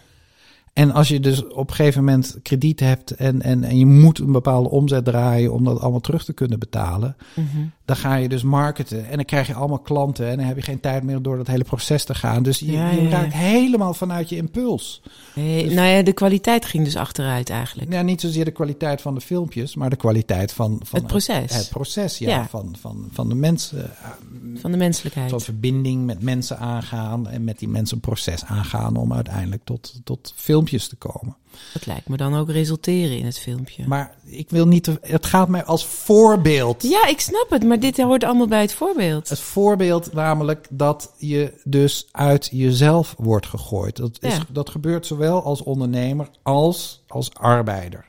En 0.80 0.92
als 0.94 1.08
je 1.08 1.20
dus 1.20 1.48
op 1.48 1.70
een 1.70 1.76
gegeven 1.76 2.04
moment 2.04 2.38
krediet 2.44 2.80
hebt 2.80 3.12
en, 3.12 3.42
en, 3.42 3.64
en 3.64 3.78
je 3.78 3.86
moet 3.86 4.20
een 4.20 4.32
bepaalde 4.32 4.70
omzet 4.70 5.06
draaien 5.06 5.54
om 5.54 5.64
dat 5.64 5.80
allemaal 5.80 6.00
terug 6.00 6.26
te 6.26 6.34
kunnen 6.34 6.60
betalen, 6.60 7.16
Mhm. 7.36 7.46
dan 7.86 7.96
ga 7.96 8.16
je 8.16 8.30
dus 8.30 8.44
marketen 8.44 9.10
en 9.10 9.16
dan 9.16 9.26
krijg 9.26 9.48
je 9.48 9.54
allemaal 9.54 9.80
klanten 9.80 10.28
en 10.30 10.38
dan 10.38 10.46
heb 10.46 10.56
je 10.56 10.62
geen 10.62 10.80
tijd 10.80 11.04
meer 11.04 11.22
door 11.22 11.38
dat 11.38 11.48
hele 11.48 11.64
proces 11.64 12.04
te 12.04 12.16
gaan. 12.16 12.44
Dus 12.44 12.60
je, 12.60 12.72
Ja, 12.72 12.90
je 12.92 12.98
ja, 13.02 13.04
ja. 13.04 13.10
raakt 13.10 13.34
helemaal 13.34 13.94
vanuit 13.94 14.30
je 14.30 14.36
impuls. 14.36 15.02
Hey, 15.34 15.64
Dus- 15.64 15.74
nou 15.74 15.88
ja, 15.88 16.02
de 16.02 16.14
kwaliteit 16.14 16.66
ging 16.66 16.84
dus 16.84 16.96
achteruit 16.96 17.50
eigenlijk. 17.50 17.92
Ja, 17.94 18.02
niet 18.02 18.22
zozeer 18.22 18.46
de 18.46 18.52
kwaliteit 18.52 19.02
van 19.02 19.14
de 19.16 19.22
filmpjes, 19.22 19.76
maar 19.76 19.90
de 19.90 19.96
kwaliteit 19.96 20.52
van, 20.52 20.80
van 20.84 21.00
Het 21.00 21.08
proces. 21.08 21.54
Het, 21.56 21.70
proces, 21.70 22.18
ja, 22.18 22.30
Ja. 22.30 22.48
Van, 22.50 22.76
van, 22.80 23.08
van 23.12 23.30
de 23.30 23.36
mensen. 23.36 23.84
eh, 23.86 24.10
Van 24.56 24.72
de 24.72 24.78
menselijkheid. 24.78 25.30
Van 25.30 25.42
verbinding 25.42 26.06
met 26.06 26.22
mensen 26.24 26.60
aangaan 26.60 27.28
en 27.28 27.44
met 27.44 27.60
die 27.60 27.68
mensen 27.68 27.96
een 27.96 28.02
proces 28.02 28.44
aangaan 28.46 28.96
om 28.96 29.14
uiteindelijk 29.14 29.62
tot, 29.64 30.00
tot 30.04 30.34
filmpjes 30.36 30.68
te 30.78 30.96
komen. 30.96 31.36
Dat 31.74 31.86
lijkt 31.86 32.08
me 32.08 32.18
dan 32.18 32.36
ook 32.36 32.50
resulteren 32.50 33.18
in 33.18 33.26
het 33.26 33.40
filmpje. 33.40 33.88
Maar 33.88 34.16
ik 34.24 34.50
wil 34.50 34.68
niet, 34.68 34.98
het 35.02 35.26
gaat 35.26 35.48
mij 35.48 35.64
als 35.64 35.86
voorbeeld. 35.86 36.84
Ja, 36.84 37.08
ik 37.08 37.20
snap 37.20 37.46
het, 37.50 37.64
maar 37.64 37.80
dit 37.80 37.98
hoort 37.98 38.24
allemaal 38.24 38.48
bij 38.48 38.62
het 38.62 38.74
voorbeeld. 38.74 39.30
Het 39.30 39.40
voorbeeld 39.40 40.14
namelijk 40.14 40.68
dat 40.70 41.12
je 41.18 41.54
dus 41.64 42.08
uit 42.12 42.50
jezelf 42.52 43.16
wordt 43.18 43.46
gegooid. 43.46 43.96
Dat, 43.96 44.18
is, 44.22 44.36
Ja. 44.36 44.46
dat 44.52 44.70
gebeurt 44.70 45.06
zowel 45.06 45.44
als 45.44 45.64
ondernemer 45.64 46.30
als 46.42 47.04
als 47.08 47.34
arbeider. 47.34 48.06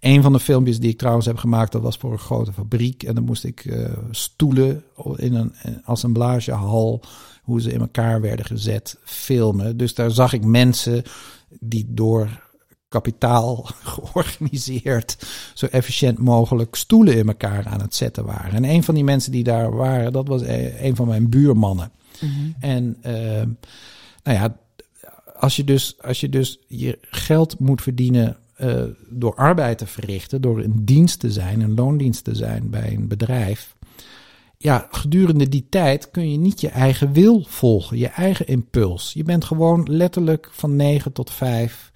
Een 0.00 0.22
van 0.22 0.32
de 0.32 0.40
filmpjes 0.40 0.80
die 0.80 0.90
ik 0.90 0.98
trouwens 0.98 1.26
heb 1.26 1.36
gemaakt, 1.36 1.72
dat 1.72 1.82
was 1.82 1.96
voor 1.96 2.12
een 2.12 2.18
grote 2.18 2.52
fabriek. 2.52 3.02
En 3.02 3.14
dan 3.14 3.24
moest 3.24 3.44
ik 3.44 3.64
eh, 3.64 3.92
stoelen 4.10 4.84
in 5.16 5.34
een 5.34 5.52
assemblagehal, 5.84 7.00
hoe 7.42 7.60
ze 7.60 7.72
in 7.72 7.80
elkaar 7.80 8.20
werden 8.20 8.46
gezet, 8.46 8.96
filmen. 9.04 9.76
Dus 9.76 9.94
daar 9.94 10.10
zag 10.10 10.32
ik 10.32 10.44
mensen 10.44 11.02
die 11.48 11.86
door 11.88 12.44
kapitaal 12.88 13.68
georganiseerd 13.94 15.26
zo 15.54 15.66
efficiënt 15.66 16.18
mogelijk 16.18 16.74
stoelen 16.74 17.16
in 17.16 17.28
elkaar 17.28 17.66
aan 17.66 17.80
het 17.80 17.94
zetten 17.94 18.24
waren. 18.24 18.52
En 18.52 18.64
een 18.64 18.82
van 18.82 18.94
die 18.94 19.04
mensen 19.04 19.32
die 19.32 19.44
daar 19.44 19.76
waren, 19.76 20.12
dat 20.12 20.28
was 20.28 20.42
eh, 20.42 20.82
een 20.82 20.96
van 20.96 21.06
mijn 21.08 21.28
buurmannen. 21.28 21.90
Mhm. 22.20 22.50
En 22.58 22.96
eh, 23.00 23.42
nou 24.22 24.38
ja, 24.38 24.56
als 25.38 25.56
je 25.56 25.64
dus, 25.64 25.96
als 26.00 26.20
je 26.20 26.28
dus 26.28 26.58
je 26.66 26.98
geld 27.00 27.58
moet 27.58 27.82
verdienen 27.82 28.36
eh, 28.56 28.82
door 29.10 29.34
arbeid 29.34 29.78
te 29.78 29.86
verrichten, 29.86 30.40
door 30.40 30.62
een 30.62 30.84
dienst 30.84 31.20
te 31.20 31.32
zijn, 31.32 31.60
een 31.60 31.74
loondienst 31.74 32.24
te 32.24 32.34
zijn 32.34 32.70
bij 32.70 32.92
een 32.92 33.08
bedrijf. 33.08 33.75
Ja, 34.58 34.86
gedurende 34.90 35.48
die 35.48 35.66
tijd 35.70 36.10
kun 36.10 36.30
je 36.32 36.38
niet 36.38 36.60
je 36.60 36.68
eigen 36.68 37.12
wil 37.12 37.44
volgen, 37.48 37.98
je 37.98 38.06
eigen 38.08 38.46
impuls. 38.46 39.12
Je 39.12 39.22
bent 39.24 39.44
gewoon 39.44 39.86
letterlijk 39.90 40.48
van 40.52 40.76
9 40.76 41.12
tot 41.12 41.30
5. 41.30 41.92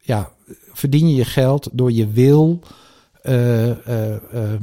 Ja, 0.00 0.32
verdien 0.72 1.08
je 1.08 1.14
je 1.14 1.24
geld 1.24 1.68
door 1.72 1.92
je 1.92 2.08
wil 2.10 2.60
eh, 3.22 3.70
eh, 3.70 4.14
eh, 4.14 4.60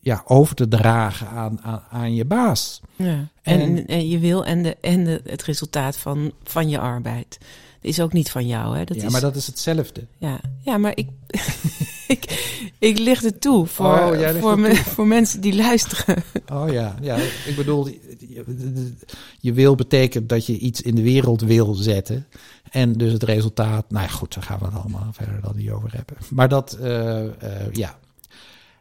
ja, 0.00 0.22
over 0.26 0.54
te 0.54 0.68
dragen 0.68 1.28
aan, 1.28 1.60
aan, 1.62 1.82
aan 1.90 2.14
je 2.14 2.24
baas. 2.24 2.80
Ja. 2.96 3.28
En, 3.42 3.60
En- 3.60 3.86
en 3.86 4.08
je 4.08 4.18
wil 4.18 4.44
en, 4.44 4.62
de, 4.62 4.76
en 4.80 5.04
de, 5.04 5.20
het 5.24 5.42
resultaat 5.42 5.96
van, 5.96 6.32
van 6.44 6.68
je 6.68 6.78
arbeid. 6.78 7.38
Dat 7.40 7.90
is 7.90 8.00
ook 8.00 8.12
niet 8.12 8.30
van 8.30 8.46
jou, 8.46 8.76
hè? 8.76 8.84
Dat 8.84 8.96
ja, 8.96 9.06
is, 9.06 9.12
maar 9.12 9.20
dat 9.20 9.36
is 9.36 9.46
hetzelfde. 9.46 10.06
ja. 10.18 10.40
ja, 10.60 10.76
maar 10.78 10.92
ik, 10.96 11.08
ik, 12.12 12.50
ik 12.78 12.98
licht 12.98 13.24
het 13.24 13.40
toe 13.40 13.66
voor, 13.66 13.86
Oh, 13.86 14.06
voor, 14.06 14.16
het 14.16 14.58
me- 14.58 14.68
toe. 14.68 14.76
voor 14.76 15.06
mensen 15.06 15.40
die 15.40 15.54
luisteren. 15.54 16.22
Oh 16.52 16.72
ja, 16.72 16.96
ja. 17.00 17.16
Ik 17.46 17.52
bedoel, 17.56 17.86
je, 18.18 18.92
je 19.40 19.52
wil 19.52 19.74
betekent 19.74 20.28
dat 20.28 20.46
je 20.46 20.58
iets 20.58 20.82
in 20.82 20.94
de 20.94 21.02
wereld 21.02 21.40
wil 21.40 21.74
zetten. 21.74 22.26
En 22.70 22.92
dus 22.92 23.12
het 23.12 23.22
resultaat, 23.22 23.90
nou 23.90 24.04
ja, 24.04 24.10
goed, 24.12 24.34
daar 24.34 24.42
gaan 24.42 24.58
we 24.58 24.64
het 24.64 24.74
allemaal 24.74 25.08
verder 25.12 25.40
dan 25.40 25.56
niet 25.56 25.70
over 25.70 25.92
hebben. 25.94 26.16
Maar 26.30 26.48
dat, 26.48 26.72
eh, 26.72 27.24
eh, 27.24 27.72
ja. 27.72 27.98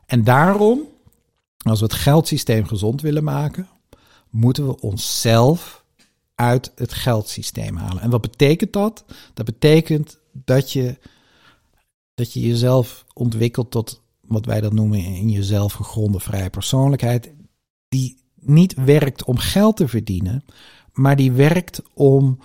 En 0.06 0.24
daarom, 0.24 0.82
als 1.58 1.80
we 1.80 1.86
het 1.86 1.94
geldsysteem 1.96 2.66
gezond 2.68 3.02
willen 3.02 3.24
maken, 3.24 3.68
moeten 4.30 4.68
we 4.68 4.80
onszelf 4.80 5.84
uit 6.36 6.72
het 6.76 6.94
geldsysteem 6.94 7.76
halen. 7.76 8.02
En 8.02 8.10
wat 8.10 8.22
betekent 8.22 8.74
dat? 8.74 9.04
Dat 9.34 9.46
betekent 9.46 10.20
dat 10.32 10.72
je, 10.72 10.98
dat 12.22 12.34
je 12.34 12.40
jezelf 12.40 13.06
ontwikkelt 13.14 13.72
tot 13.72 14.02
wat 14.22 14.46
wij 14.46 14.62
dat 14.62 14.74
noemen 14.74 15.00
in 15.00 15.30
jezelf 15.30 15.74
gegronde 15.74 16.20
vrije 16.20 16.50
persoonlijkheid. 16.50 17.32
Die 17.90 18.18
niet 18.40 18.74
werkt 18.74 19.24
om 19.24 19.38
geld 19.38 19.78
te 19.78 19.88
verdienen, 19.88 20.44
maar 20.94 21.16
die 21.16 21.32
werkt 21.32 21.82
om 21.94 22.40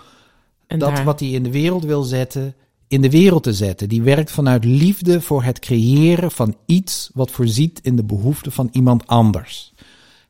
En 0.66 0.78
dat 0.78 0.94
daar- 0.94 1.04
wat 1.04 1.20
hij 1.20 1.28
in 1.30 1.42
de 1.42 1.50
wereld 1.50 1.84
wil 1.84 2.02
zetten, 2.02 2.54
in 2.88 3.00
de 3.00 3.10
wereld 3.10 3.42
te 3.42 3.52
zetten. 3.52 3.88
Die 3.88 4.02
werkt 4.02 4.30
vanuit 4.30 4.64
liefde 4.64 5.20
voor 5.20 5.42
het 5.42 5.58
creëren 5.58 6.30
van 6.30 6.56
iets 6.66 7.10
wat 7.14 7.30
voorziet 7.30 7.80
in 7.82 7.96
de 7.96 8.04
behoeften 8.04 8.52
van 8.52 8.68
iemand 8.72 9.06
anders. 9.06 9.72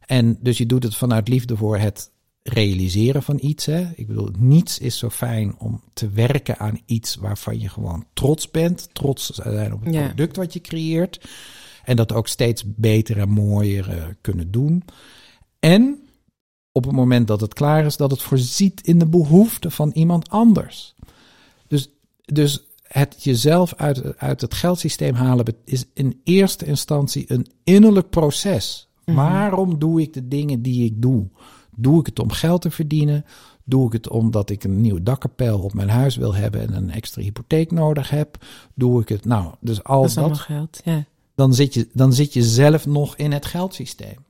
En 0.06 0.38
dus 0.40 0.58
je 0.58 0.66
doet 0.66 0.82
het 0.82 0.96
vanuit 0.96 1.28
liefde 1.28 1.56
voor 1.56 1.78
het 1.78 2.10
realiseren 2.48 3.22
van 3.22 3.38
iets. 3.42 3.66
Hè? 3.66 3.90
Ik 3.94 4.06
bedoel, 4.06 4.28
niets 4.38 4.78
is 4.78 4.98
zo 4.98 5.10
fijn 5.10 5.58
om 5.58 5.82
te 5.92 6.08
werken 6.08 6.58
aan 6.58 6.80
iets 6.86 7.14
waarvan 7.14 7.60
je 7.60 7.68
gewoon 7.68 8.04
trots 8.12 8.50
bent. 8.50 8.88
Trots 8.92 9.28
zijn 9.28 9.72
op 9.72 9.84
het 9.84 9.94
Ja. 9.94 10.06
product 10.06 10.36
wat 10.36 10.52
je 10.52 10.60
creëert. 10.60 11.28
En 11.84 11.96
dat 11.96 12.12
ook 12.12 12.28
steeds 12.28 12.62
beter 12.66 13.18
en 13.18 13.28
mooier 13.28 13.90
eh, 13.90 14.04
kunnen 14.20 14.50
doen. 14.50 14.82
En 15.60 15.98
op 16.72 16.84
het 16.84 16.94
moment 16.94 17.26
dat 17.26 17.40
het 17.40 17.54
klaar 17.54 17.84
is, 17.84 17.96
dat 17.96 18.10
het 18.10 18.22
voorziet 18.22 18.80
in 18.80 18.98
de 18.98 19.06
behoeften 19.06 19.72
van 19.72 19.90
iemand 19.94 20.30
anders. 20.30 20.94
Dus, 21.68 21.90
dus 22.24 22.66
het 22.82 23.24
jezelf 23.24 23.74
uit, 23.74 24.18
uit 24.18 24.40
het 24.40 24.54
geldsysteem 24.54 25.14
halen 25.14 25.46
is 25.64 25.84
in 25.94 26.20
eerste 26.24 26.64
instantie 26.64 27.24
een 27.28 27.46
innerlijk 27.64 28.10
proces. 28.10 28.88
Mhm. 29.04 29.16
Waarom 29.16 29.78
doe 29.78 30.00
ik 30.00 30.12
de 30.12 30.28
dingen 30.28 30.62
die 30.62 30.84
ik 30.84 31.02
doe? 31.02 31.28
Doe 31.76 32.00
ik 32.00 32.06
het 32.06 32.18
om 32.18 32.30
geld 32.30 32.62
te 32.62 32.70
verdienen? 32.70 33.24
Doe 33.64 33.86
ik 33.86 33.92
het 33.92 34.08
omdat 34.08 34.50
ik 34.50 34.64
een 34.64 34.80
nieuw 34.80 35.02
dakkapel 35.02 35.60
op 35.60 35.74
mijn 35.74 35.88
huis 35.88 36.16
wil 36.16 36.34
hebben 36.34 36.60
en 36.60 36.74
een 36.74 36.90
extra 36.90 37.22
hypotheek 37.22 37.70
nodig 37.70 38.10
heb? 38.10 38.44
Doe 38.74 39.00
ik 39.00 39.08
het, 39.08 39.24
nou, 39.24 39.54
dus 39.60 39.84
al 39.84 40.00
dat 40.00 40.08
is 40.08 40.14
dat, 40.14 40.24
allemaal 40.24 40.42
geld. 40.42 40.80
Ja. 40.84 41.04
dan 41.34 41.54
zit, 41.54 41.74
je, 41.74 41.88
dan 41.92 42.12
zit 42.12 42.32
je 42.32 42.42
zelf 42.42 42.86
nog 42.86 43.16
in 43.16 43.32
het 43.32 43.46
geldsysteem. 43.46 44.24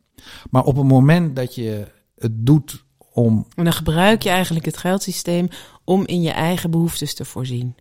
Maar 0.50 0.64
op 0.64 0.76
het 0.76 0.86
moment 0.86 1.36
dat 1.36 1.54
je 1.54 1.86
het 2.18 2.46
doet 2.46 2.84
om. 3.12 3.46
En 3.54 3.64
dan 3.64 3.72
gebruik 3.72 4.22
je 4.22 4.28
eigenlijk 4.28 4.64
het 4.64 4.76
geldsysteem 4.76 5.48
om 5.84 6.06
in 6.06 6.22
je 6.22 6.30
eigen 6.30 6.70
behoeftes 6.70 7.14
te 7.14 7.24
voorzien. 7.24 7.74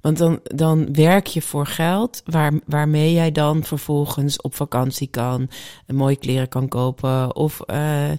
Want 0.00 0.18
dan, 0.18 0.40
dan 0.42 0.92
werk 0.92 1.26
je 1.26 1.42
voor 1.42 1.66
geld, 1.66 2.22
waar, 2.24 2.52
waarmee 2.66 3.12
jij 3.12 3.32
dan 3.32 3.64
vervolgens 3.64 4.40
op 4.40 4.54
vakantie 4.54 5.06
kan, 5.06 5.48
een 5.86 5.96
mooie 5.96 6.16
kleren 6.16 6.48
kan 6.48 6.68
kopen 6.68 7.36
of, 7.36 7.60
eh, 7.60 8.10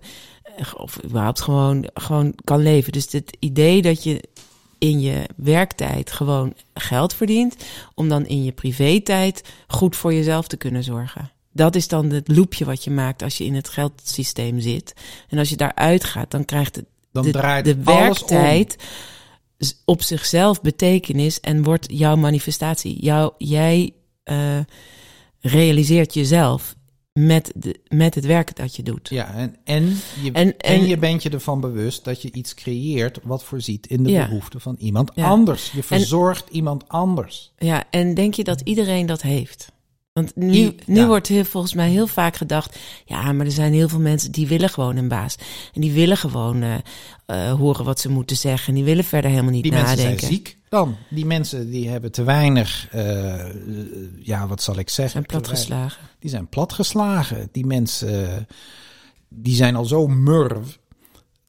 of 0.78 1.04
überhaupt 1.04 1.42
gewoon, 1.42 1.90
gewoon 1.94 2.36
kan 2.44 2.60
leven. 2.60 2.92
Dus 2.92 3.12
het 3.12 3.38
idee 3.40 3.82
dat 3.82 4.04
je 4.04 4.24
in 4.78 5.02
je 5.02 5.30
werktijd 5.36 6.12
gewoon 6.12 6.54
geld 6.74 7.14
verdient, 7.14 7.56
om 7.96 8.10
dan 8.10 8.26
in 8.26 8.44
je 8.44 8.52
privé-tijd 8.52 9.44
goed 9.68 9.96
voor 9.96 10.14
jezelf 10.14 10.48
te 10.48 10.58
kunnen 10.58 10.84
zorgen. 10.84 11.32
Dat 11.52 11.76
is 11.76 11.88
dan 11.88 12.10
het 12.10 12.28
loopje 12.28 12.66
wat 12.66 12.84
je 12.84 12.92
maakt 12.92 13.24
als 13.24 13.38
je 13.38 13.46
in 13.46 13.56
het 13.56 13.70
geldsysteem 13.70 14.60
zit. 14.60 14.94
En 15.30 15.38
als 15.38 15.50
je 15.50 15.56
daaruit 15.56 16.04
gaat, 16.04 16.32
dan 16.32 16.46
krijgt 16.46 16.76
het 16.76 16.86
Dan 17.12 17.24
de, 17.24 17.32
draait 17.32 17.66
de 17.66 17.78
alles 17.84 18.22
om. 18.22 18.28
werktijd 18.30 18.76
op 19.86 20.02
zichzelf 20.02 20.62
betekenis 20.62 21.40
en 21.40 21.64
wordt 21.64 21.86
jouw 21.90 22.16
manifestatie. 22.16 23.04
Jouw, 23.04 23.36
jij 23.38 23.94
eh, 24.24 24.60
realiseert 25.40 26.14
jezelf 26.14 26.76
met, 27.20 27.52
de, 27.56 27.80
met 27.88 28.16
het 28.16 28.26
werk 28.26 28.56
dat 28.56 28.76
je 28.76 28.84
doet. 28.84 29.10
Ja, 29.10 29.34
en, 29.34 29.56
en, 29.64 29.84
je, 30.22 30.32
En- 30.32 30.34
en, 30.34 30.58
en- 30.58 30.88
je 30.88 30.98
bent 30.98 31.24
je 31.24 31.30
ervan 31.30 31.60
bewust 31.62 32.04
dat 32.04 32.22
je 32.22 32.32
iets 32.32 32.54
creëert 32.54 33.20
wat 33.24 33.44
voorziet 33.44 33.88
in 33.88 34.04
de 34.04 34.12
Ja. 34.12 34.28
behoeften 34.28 34.62
van 34.62 34.76
iemand 34.80 35.12
Ja. 35.16 35.28
anders. 35.28 35.72
Je 35.72 35.84
verzorgt 35.84 36.50
iemand 36.50 36.88
anders. 36.88 37.52
Ja, 37.58 37.84
en 37.90 38.14
denk 38.14 38.34
je 38.34 38.44
dat 38.44 38.62
iedereen 38.62 39.06
dat 39.06 39.22
heeft? 39.22 39.72
Want 40.14 40.36
nu, 40.36 40.54
I- 40.54 40.76
nu 40.86 40.96
ja. 41.00 41.08
wordt 41.08 41.28
heel, 41.28 41.46
volgens 41.46 41.74
mij 41.74 41.90
heel 41.90 42.08
vaak 42.08 42.36
gedacht: 42.36 42.78
ja, 43.06 43.32
maar 43.32 43.46
er 43.46 43.52
zijn 43.52 43.74
heel 43.74 43.90
veel 43.90 44.00
mensen 44.00 44.32
die 44.32 44.48
willen 44.48 44.70
gewoon 44.70 44.96
een 44.98 45.08
baas. 45.08 45.36
En 45.74 45.82
die 45.82 45.92
willen 45.92 46.18
gewoon 46.18 46.62
eh, 46.62 46.76
eh, 47.26 47.54
horen 47.54 47.86
wat 47.86 48.00
ze 48.00 48.10
moeten 48.10 48.38
zeggen. 48.38 48.68
En 48.68 48.74
die 48.76 48.84
willen 48.84 49.04
verder 49.04 49.30
helemaal 49.30 49.52
niet 49.52 49.64
Die 49.64 49.72
mensen 49.72 49.98
nadenken. 49.98 50.20
zijn 50.20 50.34
ziek 50.34 50.58
dan. 50.74 50.98
Die 51.10 51.26
mensen 51.26 51.70
die 51.70 51.90
hebben 51.90 52.12
te 52.12 52.24
weinig, 52.24 52.88
eh, 52.92 53.46
ja, 54.20 54.48
wat 54.48 54.62
zal 54.62 54.78
ik 54.78 54.90
zeggen? 54.90 55.12
Zijn 55.12 55.42
platgeslagen. 55.42 56.04
Die 56.20 56.30
zijn 56.30 56.48
platgeslagen. 56.48 57.50
Die 57.52 57.66
mensen, 57.66 58.48
die 59.30 59.56
zijn 59.56 59.76
al 59.76 59.86
zo 59.86 60.08
murf 60.08 60.80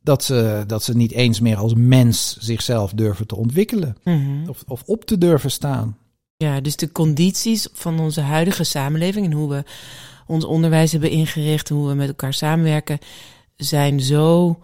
dat 0.02 0.24
ze, 0.24 0.64
dat 0.66 0.82
ze 0.82 0.96
niet 0.96 1.12
eens 1.12 1.40
meer 1.40 1.56
als 1.56 1.74
mens 1.74 2.36
zichzelf 2.36 2.92
durven 2.92 3.26
te 3.26 3.36
ontwikkelen. 3.36 3.96
Mhm. 4.04 4.48
Of, 4.48 4.64
of 4.66 4.82
op 4.86 5.04
te 5.04 5.18
durven 5.18 5.50
staan. 5.50 5.96
Ja, 6.36 6.60
dus 6.60 6.76
de 6.76 6.92
condities 6.92 7.68
van 7.72 8.00
onze 8.00 8.20
huidige 8.20 8.64
samenleving 8.64 9.26
en 9.26 9.32
hoe 9.32 9.48
we 9.48 9.64
ons 10.26 10.44
onderwijs 10.44 10.92
hebben 10.92 11.10
ingericht, 11.10 11.68
hoe 11.68 11.88
we 11.88 11.94
met 11.94 12.08
elkaar 12.08 12.34
samenwerken, 12.34 12.98
zijn 13.56 14.00
zo 14.00 14.58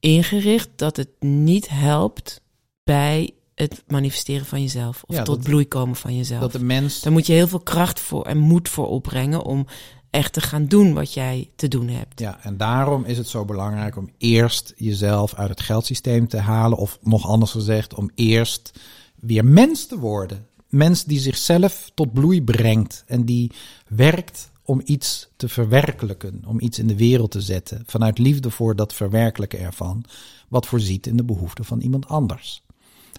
ingericht 0.00 0.68
dat 0.76 0.96
het 0.96 1.10
niet 1.20 1.68
helpt 1.68 2.40
bij 2.84 3.34
het 3.54 3.82
manifesteren 3.86 4.46
van 4.46 4.60
jezelf 4.60 5.02
of 5.06 5.14
Ja, 5.14 5.22
tot 5.22 5.34
dat- 5.36 5.44
bloei 5.44 5.68
komen 5.68 5.96
van 5.96 6.16
jezelf. 6.16 6.40
Dat 6.40 6.52
de 6.52 6.64
mens 6.64 7.00
Daar 7.00 7.12
moet 7.12 7.26
je 7.26 7.32
heel 7.32 7.48
veel 7.48 7.60
kracht 7.60 8.00
voor 8.00 8.24
en 8.26 8.38
moed 8.38 8.68
voor 8.68 8.88
opbrengen 8.88 9.42
om 9.44 9.66
echt 10.10 10.32
te 10.32 10.40
gaan 10.40 10.66
doen 10.66 10.92
wat 10.94 11.12
jij 11.12 11.50
te 11.56 11.68
doen 11.68 11.88
hebt. 11.88 12.20
Ja, 12.20 12.38
en 12.42 12.56
daarom 12.56 13.04
is 13.04 13.18
het 13.18 13.28
zo 13.28 13.44
belangrijk 13.44 13.96
om 13.96 14.10
eerst 14.18 14.72
jezelf 14.76 15.34
uit 15.34 15.48
het 15.50 15.60
geldsysteem 15.60 16.28
te 16.28 16.38
halen. 16.38 16.78
Of 16.78 16.98
nog 17.02 17.26
anders 17.26 17.50
gezegd, 17.50 17.94
om 17.94 18.10
eerst 18.14 18.80
weer 19.20 19.44
mens 19.44 19.86
te 19.86 19.98
worden. 19.98 20.46
Mens 20.68 21.04
die 21.04 21.18
zichzelf 21.20 21.90
tot 21.94 22.12
bloei 22.12 22.42
brengt 22.42 23.04
en 23.06 23.24
die 23.24 23.50
werkt 23.88 24.50
om 24.64 24.80
iets 24.84 25.28
te 25.36 25.48
verwerkelijken, 25.48 26.42
om 26.46 26.60
iets 26.60 26.78
in 26.78 26.86
de 26.86 26.96
wereld 26.96 27.30
te 27.30 27.40
zetten. 27.40 27.82
Vanuit 27.86 28.18
liefde 28.18 28.50
voor 28.50 28.76
dat 28.76 28.92
verwerkelijken 28.92 29.58
ervan, 29.60 30.04
wat 30.48 30.66
voorziet 30.66 31.06
in 31.06 31.16
de 31.16 31.24
behoeften 31.24 31.64
van 31.64 31.80
iemand 31.80 32.08
anders. 32.08 32.62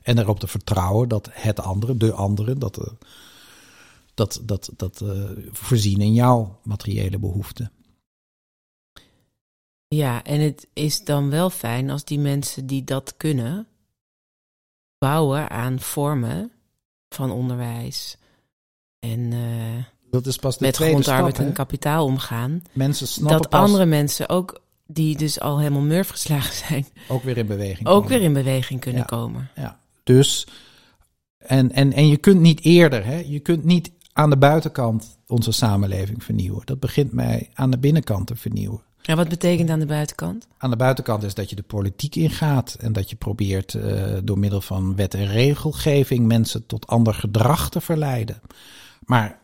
En 0.04 0.18
erop 0.20 0.40
te 0.40 0.48
vertrouwen 0.48 1.10
dat 1.10 1.30
het 1.32 1.60
andere, 1.60 1.98
de 1.98 2.12
andere, 2.14 2.58
dat, 2.58 2.78
eh, 2.78 2.92
dat, 4.14 4.42
dat, 4.44 4.70
dat 4.78 5.02
eh, 5.02 5.30
voorzien 5.52 6.02
in 6.02 6.14
jouw 6.14 6.60
materiële 6.64 7.20
behoeften. 7.20 7.72
Ja, 9.88 10.24
en 10.24 10.40
het 10.40 10.68
is 10.74 11.04
dan 11.04 11.30
wel 11.30 11.50
fijn 11.50 11.90
als 11.90 12.04
die 12.04 12.20
mensen 12.20 12.66
die 12.68 12.84
dat 12.84 13.18
kunnen, 13.18 13.68
bouwen 14.98 15.50
aan 15.50 15.80
vormen 15.80 16.52
van 17.10 17.32
onderwijs 17.32 18.18
en 19.00 19.34
eh, 19.34 19.84
Dat 20.12 20.26
is 20.26 20.38
pas 20.38 20.58
de 20.58 20.66
met 20.66 20.76
grondarbeid 20.76 21.34
stap. 21.36 21.46
en 21.48 21.54
kapitaal 21.54 22.06
omgaan. 22.06 22.62
Mensen 22.72 23.08
snappen 23.08 23.38
Dat 23.42 23.50
pas 23.50 23.60
andere 23.62 23.86
mensen 23.86 24.30
ook, 24.30 24.62
die 24.88 25.18
dus 25.18 25.40
al 25.40 25.58
helemaal 25.60 25.82
murf 25.82 26.10
geslagen 26.10 26.54
zijn, 26.68 26.86
ook 27.08 27.24
weer 27.24 27.38
in 27.38 27.48
beweging 27.48 27.88
ook 27.88 27.94
komen. 28.02 28.10
weer 28.18 28.22
in 28.22 28.34
beweging 28.34 28.80
kunnen 28.80 29.02
Ja. 29.02 29.06
komen. 29.08 29.50
Ja, 29.56 29.80
dus 30.04 30.48
en, 31.38 31.72
en, 31.72 31.94
en 31.94 32.08
je 32.08 32.18
kunt 32.18 32.40
niet 32.40 32.62
eerder, 32.62 33.06
hè? 33.06 33.24
je 33.26 33.40
kunt 33.40 33.64
niet 33.64 33.92
aan 34.14 34.30
de 34.30 34.38
buitenkant 34.38 35.18
onze 35.28 35.52
samenleving 35.52 36.24
vernieuwen. 36.24 36.66
Dat 36.66 36.80
begint 36.80 37.12
mij 37.12 37.50
aan 37.54 37.72
de 37.72 37.78
binnenkant 37.78 38.28
te 38.28 38.36
vernieuwen. 38.36 38.82
En 39.02 39.16
wat 39.16 39.30
betekent 39.30 39.70
aan 39.70 39.80
de 39.80 39.86
buitenkant? 39.86 40.48
Aan 40.58 40.70
de 40.70 40.76
buitenkant 40.76 41.24
is 41.24 41.34
dat 41.34 41.50
je 41.50 41.56
de 41.56 41.64
politiek 41.64 42.16
ingaat 42.16 42.74
en 42.80 42.94
dat 42.94 43.10
je 43.10 43.16
probeert 43.16 43.74
eh, 43.74 44.18
door 44.24 44.40
middel 44.40 44.62
van 44.62 44.96
wet 44.96 45.14
en 45.14 45.28
regelgeving 45.28 46.28
mensen 46.28 46.66
tot 46.66 46.88
ander 46.88 47.14
gedrag 47.14 47.70
te 47.70 47.82
verleiden. 47.82 48.42
Maar 49.06 49.40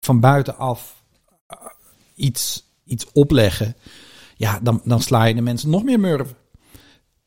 van 0.00 0.20
buitenaf 0.20 1.02
eh, 1.46 1.56
iets, 2.14 2.64
iets 2.84 3.06
opleggen, 3.12 3.76
ja, 4.36 4.60
dan, 4.62 4.80
dan 4.84 5.00
sla 5.00 5.24
je 5.24 5.34
de 5.34 5.40
mensen 5.40 5.70
nog 5.70 5.82
meer 5.82 6.00
murven. 6.00 6.36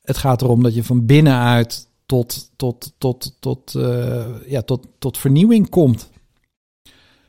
Het 0.02 0.18
gaat 0.18 0.42
erom 0.42 0.64
dat 0.64 0.76
je 0.76 0.84
van 0.84 1.06
binnenuit 1.06 1.88
tot, 2.06 2.50
tot, 2.56 2.94
tot, 2.98 3.36
tot, 3.40 3.76
eh, 3.76 4.26
ja, 4.48 4.62
tot, 4.62 4.88
tot 5.00 5.18
vernieuwing 5.18 5.70
komt. 5.70 6.10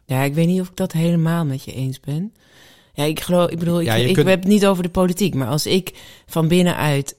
Ja, 0.07 0.23
ik 0.23 0.35
weet 0.35 0.47
niet 0.47 0.61
of 0.61 0.69
ik 0.69 0.77
dat 0.77 0.93
helemaal 0.93 1.45
met 1.45 1.63
je 1.65 1.73
eens 1.73 2.01
ben. 2.01 2.35
Ja, 2.95 3.05
ik 3.05 3.21
geloof, 3.21 3.51
ik 3.51 3.59
bedoel, 3.59 3.81
ik, 3.81 3.87
Ja, 3.87 3.95
ik 3.95 4.15
kunt- 4.15 4.29
heb 4.29 4.39
het 4.41 4.49
niet 4.49 4.67
over 4.67 4.83
de 4.83 4.89
politiek, 4.89 5.35
maar 5.35 5.49
als 5.49 5.67
ik 5.67 5.95
van 6.27 6.49
binnenuit 6.49 7.17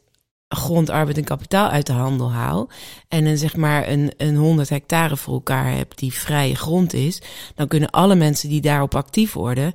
grond, 0.48 0.90
arbeid 0.90 1.18
en 1.18 1.24
kapitaal 1.24 1.70
uit 1.70 1.86
de 1.86 1.94
handel 1.94 2.32
haal 2.32 2.70
en 3.08 3.26
een 3.26 3.38
zeg 3.38 3.56
maar 3.56 3.88
een, 3.90 4.12
een 4.18 4.36
100 4.36 4.70
hectare 4.70 5.18
voor 5.18 5.34
elkaar 5.34 5.76
heb 5.78 5.98
die 5.98 6.14
vrije 6.14 6.56
grond 6.56 6.94
is, 6.94 7.22
dan 7.56 7.68
kunnen 7.68 7.90
alle 7.90 8.16
mensen 8.16 8.50
die 8.50 8.62
daarop 8.62 8.96
actief 8.96 9.34
worden 9.34 9.72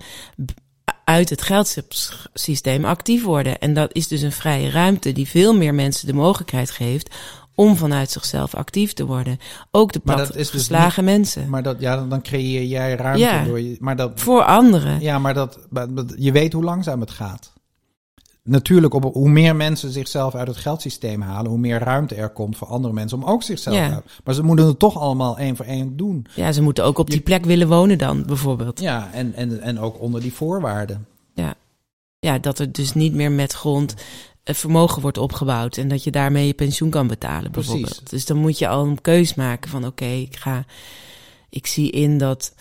uit 1.04 1.28
het 1.30 1.42
geldsysteem 1.42 2.84
actief 2.84 3.22
worden. 3.24 3.58
En 3.58 3.74
dat 3.74 3.94
is 3.94 4.08
dus 4.08 4.20
een 4.22 4.32
vrije 4.32 4.70
ruimte 4.70 5.12
die 5.12 5.28
veel 5.28 5.54
meer 5.56 5.74
mensen 5.74 6.06
de 6.06 6.12
mogelijkheid 6.14 6.70
geeft 6.70 7.14
om 7.60 7.76
vanuit 7.76 8.10
zichzelf 8.10 8.54
actief 8.54 8.92
te 8.92 9.06
worden. 9.06 9.38
Ook 9.70 9.92
de 9.92 9.98
plat 9.98 10.32
dus 10.32 10.50
geslagen 10.50 11.04
mensen. 11.04 11.48
Maar 11.48 11.62
dat, 11.62 11.80
ja, 11.80 12.06
dan 12.06 12.22
creëer 12.22 12.64
jij 12.64 12.94
ruimte 12.94 13.20
ja, 13.20 13.44
door 13.44 13.60
je. 13.60 13.76
Maar 13.80 13.96
dat, 13.96 14.20
voor 14.20 14.42
anderen. 14.42 15.00
Ja, 15.00 15.18
maar 15.18 15.34
dat, 15.34 15.58
je 16.16 16.32
weet 16.32 16.52
hoe 16.52 16.64
langzaam 16.64 17.00
het 17.00 17.10
gaat 17.10 17.52
natuurlijk, 18.42 18.94
op, 18.94 19.14
hoe 19.14 19.28
meer 19.28 19.56
mensen 19.56 19.90
zichzelf 19.90 20.34
uit 20.34 20.48
het 20.48 20.56
geldsysteem 20.56 21.20
halen, 21.20 21.50
hoe 21.50 21.58
meer 21.58 21.78
ruimte 21.78 22.14
er 22.14 22.28
komt 22.28 22.56
voor 22.56 22.68
andere 22.68 22.94
mensen 22.94 23.22
om 23.22 23.24
ook 23.24 23.42
zichzelf 23.42 23.76
te 23.76 23.82
halen. 23.82 24.04
Maar 24.24 24.34
ze 24.34 24.42
moeten 24.42 24.66
het 24.66 24.78
toch 24.78 24.98
allemaal 24.98 25.38
één 25.38 25.56
voor 25.56 25.66
één 25.66 25.96
doen. 25.96 26.26
Ja, 26.34 26.52
ze 26.52 26.62
moeten 26.62 26.84
ook 26.84 26.98
op 26.98 27.10
die 27.10 27.20
plek 27.20 27.44
willen 27.44 27.68
wonen 27.68 27.98
dan, 27.98 28.24
bijvoorbeeld. 28.26 28.80
Ja, 28.80 29.10
en, 29.12 29.34
en, 29.34 29.60
en 29.60 29.80
ook 29.80 30.00
onder 30.00 30.20
die 30.20 30.32
voorwaarden. 30.32 31.06
Ja. 31.34 31.54
ja, 32.18 32.38
dat 32.38 32.58
er 32.58 32.72
dus 32.72 32.94
niet 32.94 33.14
meer 33.14 33.32
met 33.32 33.52
grond 33.52 33.94
vermogen 34.44 35.02
wordt 35.02 35.18
opgebouwd 35.18 35.76
en 35.76 35.88
dat 35.88 36.04
je 36.04 36.10
daarmee 36.10 36.46
je 36.46 36.54
pensioen 36.54 36.90
kan 36.90 37.06
betalen, 37.06 37.52
bijvoorbeeld. 37.52 37.88
Precies. 37.88 38.10
Dus 38.10 38.26
dan 38.26 38.36
moet 38.36 38.58
je 38.58 38.68
al 38.68 38.86
een 38.86 39.00
keus 39.00 39.34
maken 39.34 39.70
van 39.70 39.86
oké, 39.86 40.04
ik 40.04 40.36
ga, 40.36 40.64
ik 41.48 41.66
zie 41.66 41.90
in 41.90 42.18
dat 42.18 42.54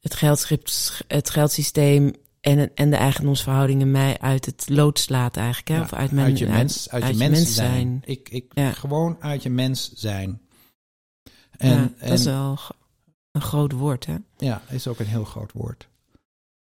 het, 0.00 0.14
geldschip, 0.14 0.68
het 1.06 1.30
geldsysteem 1.30 2.12
en, 2.40 2.74
en 2.74 2.90
de 2.90 2.96
eigendomsverhoudingen 2.96 3.90
mij 3.90 4.18
uit 4.18 4.46
het 4.46 4.68
lood 4.68 4.98
slaat 4.98 5.36
eigenlijk. 5.36 5.68
Hè? 5.68 5.80
of 5.80 5.92
uit, 5.92 6.10
mijn, 6.10 6.26
uit 6.26 6.38
je 6.38 6.46
mens, 6.46 6.90
uit, 6.90 7.06
je 7.06 7.14
mens, 7.14 7.54
zijn. 7.54 8.02
Ik, 8.04 8.28
ik, 8.28 8.52
Gewoon 8.54 9.16
uit 9.20 9.42
je 9.42 9.50
mens 9.50 9.92
zijn. 9.94 10.40
En, 11.56 11.70
ja, 11.70 12.08
dat 12.08 12.18
is 12.18 12.24
wel 12.24 12.58
een 13.32 13.40
groot 13.40 13.72
woord, 13.72 14.06
hè? 14.06 14.16
Ja, 14.36 14.62
is 14.68 14.86
ook 14.86 14.98
een 14.98 15.06
heel 15.06 15.24
groot 15.24 15.52
woord. 15.52 15.88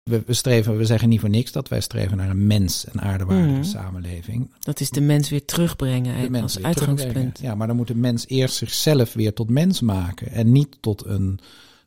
We, 0.07 0.23
we, 0.25 0.33
streven, 0.33 0.77
we 0.77 0.85
zeggen 0.85 1.09
niet 1.09 1.19
voor 1.19 1.29
niks 1.29 1.51
dat 1.51 1.67
wij 1.67 1.81
streven 1.81 2.17
naar 2.17 2.29
een 2.29 2.47
mens- 2.47 2.85
en 2.85 3.01
aardewaardige 3.01 3.51
mhm. 3.51 3.63
samenleving. 3.63 4.53
Dat 4.59 4.79
is 4.79 4.89
de 4.89 5.01
mens 5.01 5.29
weer 5.29 5.45
terugbrengen 5.45 6.31
de 6.31 6.41
als 6.41 6.63
uitgangspunt. 6.63 7.39
Ja, 7.39 7.55
maar 7.55 7.67
dan 7.67 7.75
moet 7.75 7.87
de 7.87 7.95
mens 7.95 8.27
eerst 8.27 8.55
zichzelf 8.55 9.13
weer 9.13 9.33
tot 9.33 9.49
mens 9.49 9.81
maken. 9.81 10.31
En 10.31 10.51
niet 10.51 10.77
tot 10.81 11.05
een, 11.05 11.39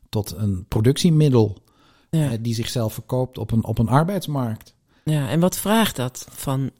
tot 0.09 0.33
een 0.37 0.65
productiemiddel 0.67 1.61
ja. 2.09 2.31
Eh, 2.31 2.37
die 2.41 2.53
zichzelf 2.53 2.93
verkoopt 2.93 3.37
op 3.37 3.51
een, 3.51 3.63
op 3.63 3.77
een 3.77 3.87
arbeidsmarkt. 3.87 4.75
Ja, 5.03 5.29
en 5.29 5.39
wat 5.39 5.57
vraagt 5.57 5.95
dat 5.95 6.25
van 6.29 6.71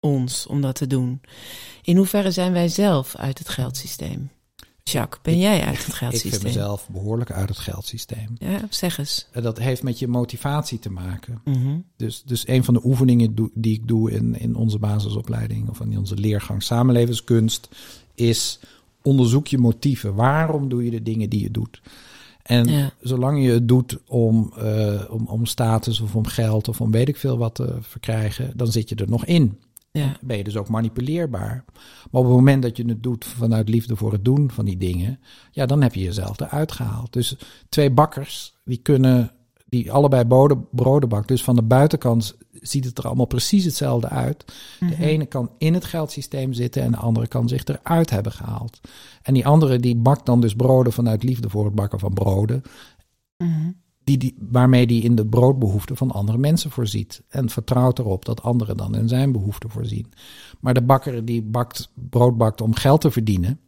ons 0.00 0.46
om 0.46 0.60
dat 0.60 0.74
te 0.74 0.86
doen? 0.86 1.20
In 1.82 1.96
hoeverre 1.96 2.30
zijn 2.30 2.52
wij 2.52 2.68
zelf 2.68 3.16
uit 3.16 3.38
het 3.38 3.48
geldsysteem? 3.48 4.30
Jacques, 4.84 5.22
ben 5.22 5.38
jij 5.38 5.64
uit 5.64 5.84
het 5.84 5.94
geldsysteem? 5.94 6.32
Ik 6.32 6.40
vind 6.40 6.54
mezelf 6.54 6.88
behoorlijk 6.88 7.30
uit 7.30 7.48
het 7.48 7.58
geldsysteem. 7.58 8.28
Ja, 8.38 8.60
zeg 8.70 8.98
eens. 8.98 9.26
En 9.32 9.42
dat 9.42 9.58
heeft 9.58 9.82
met 9.82 9.98
je 9.98 10.08
motivatie 10.08 10.78
te 10.78 10.90
maken. 10.90 11.40
Mhm. 11.44 11.78
dus, 11.96 12.22
dus 12.26 12.48
een 12.48 12.64
van 12.64 12.74
de 12.74 12.84
oefeningen 12.84 13.50
die 13.54 13.74
ik 13.74 13.88
doe 13.88 14.10
in, 14.10 14.38
in 14.38 14.54
onze 14.54 14.78
basisopleiding 14.78 15.68
of 15.68 15.80
in 15.80 15.98
onze 15.98 16.16
leergang 16.16 16.62
samenlevenskunst 16.62 17.68
is 18.14 18.58
onderzoek 19.02 19.46
je 19.46 19.58
motieven. 19.58 20.14
Waarom 20.14 20.68
doe 20.68 20.84
je 20.84 20.90
de 20.90 21.02
dingen 21.02 21.28
die 21.28 21.42
je 21.42 21.50
doet? 21.50 21.80
En 22.42 22.92
zolang 23.00 23.44
je 23.44 23.50
het 23.50 23.68
doet 23.68 23.98
om, 24.06 24.52
uh, 24.58 25.00
om, 25.10 25.26
om 25.26 25.46
status 25.46 26.00
of 26.00 26.14
om 26.14 26.26
geld 26.26 26.68
of 26.68 26.80
om 26.80 26.90
weet 26.90 27.08
ik 27.08 27.16
veel 27.16 27.38
wat 27.38 27.54
te 27.54 27.76
verkrijgen, 27.80 28.52
dan 28.54 28.66
zit 28.66 28.88
je 28.88 28.94
er 28.94 29.08
nog 29.08 29.24
in. 29.24 29.58
Ja. 29.92 30.16
Ben 30.20 30.36
je 30.36 30.44
dus 30.44 30.56
ook 30.56 30.68
manipuleerbaar. 30.68 31.64
Maar 32.10 32.20
op 32.20 32.24
het 32.24 32.34
moment 32.34 32.62
dat 32.62 32.76
je 32.76 32.84
het 32.84 33.02
doet 33.02 33.24
vanuit 33.24 33.68
liefde 33.68 33.96
voor 33.96 34.12
het 34.12 34.24
doen 34.24 34.50
van 34.50 34.64
die 34.64 34.76
dingen, 34.76 35.20
ja, 35.50 35.66
dan 35.66 35.82
heb 35.82 35.94
je 35.94 36.02
jezelf 36.02 36.40
eruit 36.40 36.72
gehaald. 36.72 37.12
Dus 37.12 37.36
twee 37.68 37.90
bakkers, 37.90 38.56
die 38.64 38.78
kunnen, 38.78 39.32
die 39.66 39.92
allebei 39.92 40.24
broden, 40.24 40.68
broden 40.70 41.08
bakken. 41.08 41.28
Dus 41.28 41.44
van 41.44 41.56
de 41.56 41.62
buitenkant 41.62 42.36
ziet 42.52 42.84
het 42.84 42.98
er 42.98 43.06
allemaal 43.06 43.26
precies 43.26 43.64
hetzelfde 43.64 44.08
uit. 44.08 44.44
De 44.78 44.84
mhm. 44.86 45.02
ene 45.02 45.26
kan 45.26 45.50
in 45.58 45.74
het 45.74 45.84
geldsysteem 45.84 46.52
zitten 46.52 46.82
en 46.82 46.90
de 46.90 46.96
andere 46.96 47.28
kan 47.28 47.48
zich 47.48 47.64
eruit 47.64 48.10
hebben 48.10 48.32
gehaald. 48.32 48.80
En 49.22 49.34
die 49.34 49.46
andere 49.46 49.78
die 49.78 49.96
bakt 49.96 50.26
dan 50.26 50.40
dus 50.40 50.54
broden 50.54 50.92
vanuit 50.92 51.22
liefde 51.22 51.50
voor 51.50 51.64
het 51.64 51.74
bakken 51.74 51.98
van 51.98 52.14
broden. 52.14 52.62
Mhm. 53.36 53.70
Die, 54.10 54.18
die, 54.18 54.34
waarmee 54.50 54.86
die 54.86 55.02
in 55.02 55.14
de 55.14 55.26
broodbehoeften 55.26 55.96
van 55.96 56.10
andere 56.10 56.38
mensen 56.38 56.70
voorziet. 56.70 57.22
En 57.28 57.50
vertrouwt 57.50 57.98
erop 57.98 58.24
dat 58.24 58.42
anderen 58.42 58.76
dan 58.76 58.94
in 58.94 59.08
zijn 59.08 59.32
behoeften 59.32 59.70
voorzien. 59.70 60.12
Maar 60.60 60.74
de 60.74 60.82
bakker 60.82 61.24
die 61.24 61.42
bakt, 61.42 61.90
brood 61.94 62.36
bakt 62.36 62.60
om 62.60 62.74
geld 62.74 63.00
te 63.00 63.10
verdienen. 63.10 63.60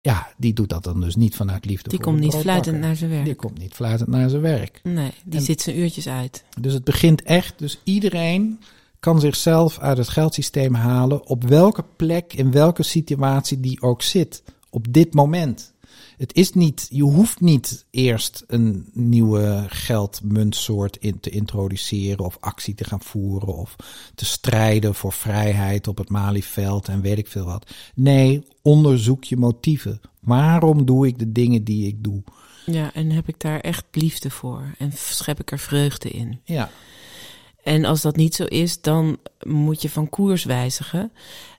Ja, 0.00 0.32
die 0.36 0.52
doet 0.52 0.68
dat 0.68 0.84
dan 0.84 1.00
dus 1.00 1.16
niet 1.16 1.36
vanuit 1.36 1.64
liefde. 1.64 1.88
Die 1.88 2.00
komt 2.00 2.20
niet 2.20 2.34
fluitend 2.34 2.78
naar 2.78 2.96
zijn 2.96 3.10
werk. 3.10 3.24
Die 3.24 3.34
komt 3.34 3.58
niet 3.58 3.74
fluitend 3.74 4.08
naar 4.08 4.30
zijn 4.30 4.42
werk. 4.42 4.80
Nee, 4.82 5.10
die 5.24 5.40
zit 5.40 5.60
zijn 5.60 5.78
uurtjes 5.78 6.08
uit. 6.08 6.44
Dus 6.60 6.72
het 6.72 6.84
begint 6.84 7.22
echt. 7.22 7.58
Dus 7.58 7.80
iedereen 7.84 8.60
kan 8.98 9.20
zichzelf 9.20 9.78
uit 9.78 9.98
het 9.98 10.08
geldsysteem 10.08 10.74
halen. 10.74 11.26
op 11.26 11.44
welke 11.44 11.84
plek, 11.96 12.32
in 12.32 12.50
welke 12.50 12.82
situatie 12.82 13.60
die 13.60 13.82
ook 13.82 14.02
zit. 14.02 14.42
Op 14.70 14.92
dit 14.92 15.14
moment. 15.14 15.72
Het 16.20 16.34
is 16.34 16.52
niet, 16.52 16.86
je 16.90 17.02
hoeft 17.02 17.40
niet 17.40 17.86
eerst 17.90 18.44
een 18.46 18.90
nieuwe 18.92 19.64
geldmuntsoort 19.68 20.96
in 20.96 21.20
te 21.20 21.30
introduceren 21.30 22.24
of 22.24 22.36
actie 22.40 22.74
te 22.74 22.84
gaan 22.84 23.02
voeren 23.02 23.54
of 23.54 23.76
te 24.14 24.24
strijden 24.24 24.94
voor 24.94 25.12
vrijheid 25.12 25.88
op 25.88 25.98
het 25.98 26.08
Malieveld 26.08 26.88
en 26.88 27.00
weet 27.00 27.18
ik 27.18 27.26
veel 27.26 27.44
wat. 27.44 27.70
Nee, 27.94 28.46
onderzoek 28.62 29.24
je 29.24 29.36
motieven. 29.36 30.00
Waarom 30.20 30.84
doe 30.84 31.06
ik 31.06 31.18
de 31.18 31.32
dingen 31.32 31.64
die 31.64 31.86
ik 31.86 32.04
doe? 32.04 32.22
Ja, 32.66 32.94
en 32.94 33.10
heb 33.10 33.28
ik 33.28 33.40
daar 33.40 33.60
echt 33.60 33.84
liefde 33.90 34.30
voor 34.30 34.74
en 34.78 34.92
schep 34.94 35.40
ik 35.40 35.50
er 35.50 35.58
vreugde 35.58 36.10
in? 36.10 36.40
Ja. 36.44 36.70
En 37.62 37.84
als 37.84 38.00
dat 38.00 38.16
niet 38.16 38.34
zo 38.34 38.44
is, 38.44 38.80
dan 38.80 39.18
moet 39.46 39.82
je 39.82 39.90
van 39.90 40.08
koers 40.08 40.44
wijzigen. 40.44 41.12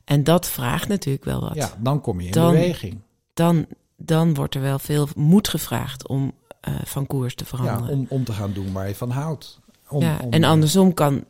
En 0.06 0.24
dat 0.24 0.48
vraagt 0.48 0.88
natuurlijk 0.88 1.26
wel 1.26 1.42
wat. 1.42 1.56
Ja, 1.56 1.78
dan 1.80 2.02
kom 2.02 2.22
je 2.22 2.26
in 2.26 2.34
beweging. 2.34 3.00
Dan 3.34 3.66
dan 4.06 4.34
wordt 4.34 4.56
er 4.56 4.62
wel 4.62 4.80
veel 4.80 5.08
moed 5.16 5.48
gevraagd 5.48 6.08
om 6.08 6.32
uh, 6.70 6.76
van 6.84 7.08
koers 7.08 7.36
te 7.36 7.46
veranderen. 7.46 7.86
Ja, 7.86 7.94
om, 7.94 8.06
om 8.10 8.24
te 8.24 8.34
gaan 8.34 8.54
doen 8.54 8.72
waar 8.72 8.88
je 8.88 8.96
van 8.96 9.10
houdt. 9.10 9.60
Om, 9.90 10.02
ja, 10.02 10.20
en 10.30 10.44
andersom 10.44 10.94
kan, 10.94 11.26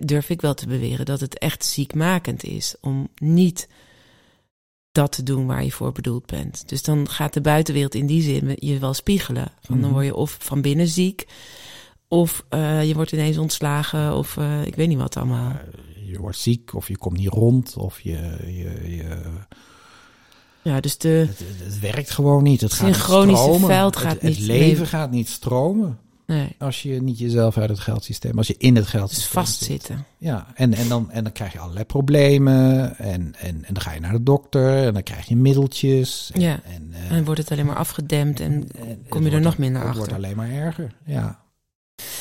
durf 0.00 0.30
ik 0.30 0.40
wel 0.40 0.54
te 0.54 0.66
beweren 0.66 1.06
dat 1.06 1.20
het 1.20 1.38
echt 1.38 1.64
ziekmakend 1.64 2.44
is 2.44 2.74
om 2.80 3.08
niet 3.14 3.68
dat 4.92 5.12
te 5.12 5.22
doen 5.22 5.46
waar 5.46 5.64
je 5.64 5.72
voor 5.72 5.92
bedoeld 5.92 6.26
bent. 6.26 6.68
Dus 6.68 6.82
dan 6.82 7.08
gaat 7.08 7.32
de 7.32 7.40
buitenwereld 7.40 7.94
in 7.94 8.06
die 8.06 8.22
zin 8.22 8.56
je 8.58 8.78
wel 8.78 8.94
spiegelen. 8.94 9.52
Van, 9.60 9.74
Dan 9.80 9.84
mhm. 9.84 9.92
word 9.92 10.04
je 10.04 10.14
of 10.14 10.36
van 10.40 10.60
binnen 10.60 10.88
ziek, 10.88 11.26
of 12.08 12.44
uh, 12.50 12.84
je 12.84 12.94
wordt 12.94 13.12
ineens 13.12 13.38
ontslagen, 13.38 14.16
of 14.16 14.36
uh, 14.36 14.66
ik 14.66 14.74
weet 14.74 14.88
niet 14.88 14.98
wat 14.98 15.16
allemaal. 15.16 15.52
je 16.06 16.18
wordt 16.18 16.38
ziek, 16.38 16.74
of 16.74 16.88
je 16.88 16.98
komt 16.98 17.16
niet 17.16 17.28
rond, 17.28 17.76
of 17.76 18.00
je, 18.00 18.36
je, 18.46 18.96
je 18.96 19.22
ja, 20.66 20.80
dus 20.80 20.98
de... 20.98 21.08
Het, 21.08 21.42
het 21.64 21.80
werkt 21.80 22.10
gewoon 22.10 22.42
niet. 22.42 22.60
Het 22.60 22.72
synchronische 22.72 23.52
gaat 23.52 23.66
veld 23.66 23.96
gaat 23.96 24.12
het, 24.12 24.22
niet... 24.22 24.36
Het 24.36 24.46
leven 24.46 24.86
gaat 24.86 25.10
niet 25.10 25.28
stromen. 25.28 25.98
Nee. 26.26 26.54
Als 26.58 26.82
je 26.82 27.02
niet 27.02 27.18
jezelf 27.18 27.58
uit 27.58 27.68
het 27.68 27.78
geldsysteem, 27.78 28.38
als 28.38 28.46
je 28.46 28.54
in 28.58 28.76
het 28.76 28.86
geldsysteem 28.86 29.42
dus 29.42 29.50
vastzitten. 29.50 30.04
Ja, 30.18 30.46
en, 30.54 30.74
en, 30.74 30.88
dan, 30.88 31.10
en 31.10 31.22
dan 31.22 31.32
krijg 31.32 31.52
je 31.52 31.58
allerlei 31.58 31.84
problemen. 31.84 32.96
En, 32.98 33.34
en, 33.38 33.64
en 33.64 33.74
dan 33.74 33.82
ga 33.82 33.92
je 33.92 34.00
naar 34.00 34.12
de 34.12 34.22
dokter 34.22 34.86
en 34.86 34.92
dan 34.92 35.02
krijg 35.02 35.26
je 35.26 35.36
middeltjes. 35.36 36.30
En, 36.34 36.40
ja, 36.40 36.60
en, 36.64 36.90
uh, 36.90 37.10
en 37.10 37.24
wordt 37.24 37.40
het 37.40 37.50
alleen 37.50 37.66
maar 37.66 37.76
afgedempt 37.76 38.40
en, 38.40 38.68
kom 39.08 39.24
je 39.24 39.30
er 39.30 39.40
nog 39.40 39.58
minder 39.58 39.82
achter. 39.82 40.00
Het 40.00 40.10
wordt 40.10 40.24
alleen 40.24 40.36
maar 40.36 40.50
erger, 40.50 40.94
ja. 41.04 41.40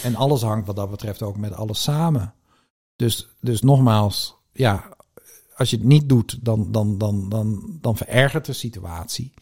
En 0.03 0.15
alles 0.15 0.41
hangt 0.41 0.67
wat 0.67 0.75
dat 0.75 0.89
betreft 0.89 1.21
ook 1.21 1.37
met 1.37 1.53
alles 1.53 1.83
samen. 1.83 2.33
Dus, 2.95 3.27
dus 3.41 3.61
nogmaals, 3.61 4.35
ja, 4.51 4.94
als 5.55 5.69
je 5.69 5.75
het 5.75 5.85
niet 5.85 6.09
doet, 6.09 6.37
dan, 6.41 6.71
dan, 6.71 6.97
dan, 6.97 7.29
dan, 7.29 7.77
dan 7.81 7.97
verergert 7.97 8.45
de 8.45 8.53
situatie. 8.53 9.33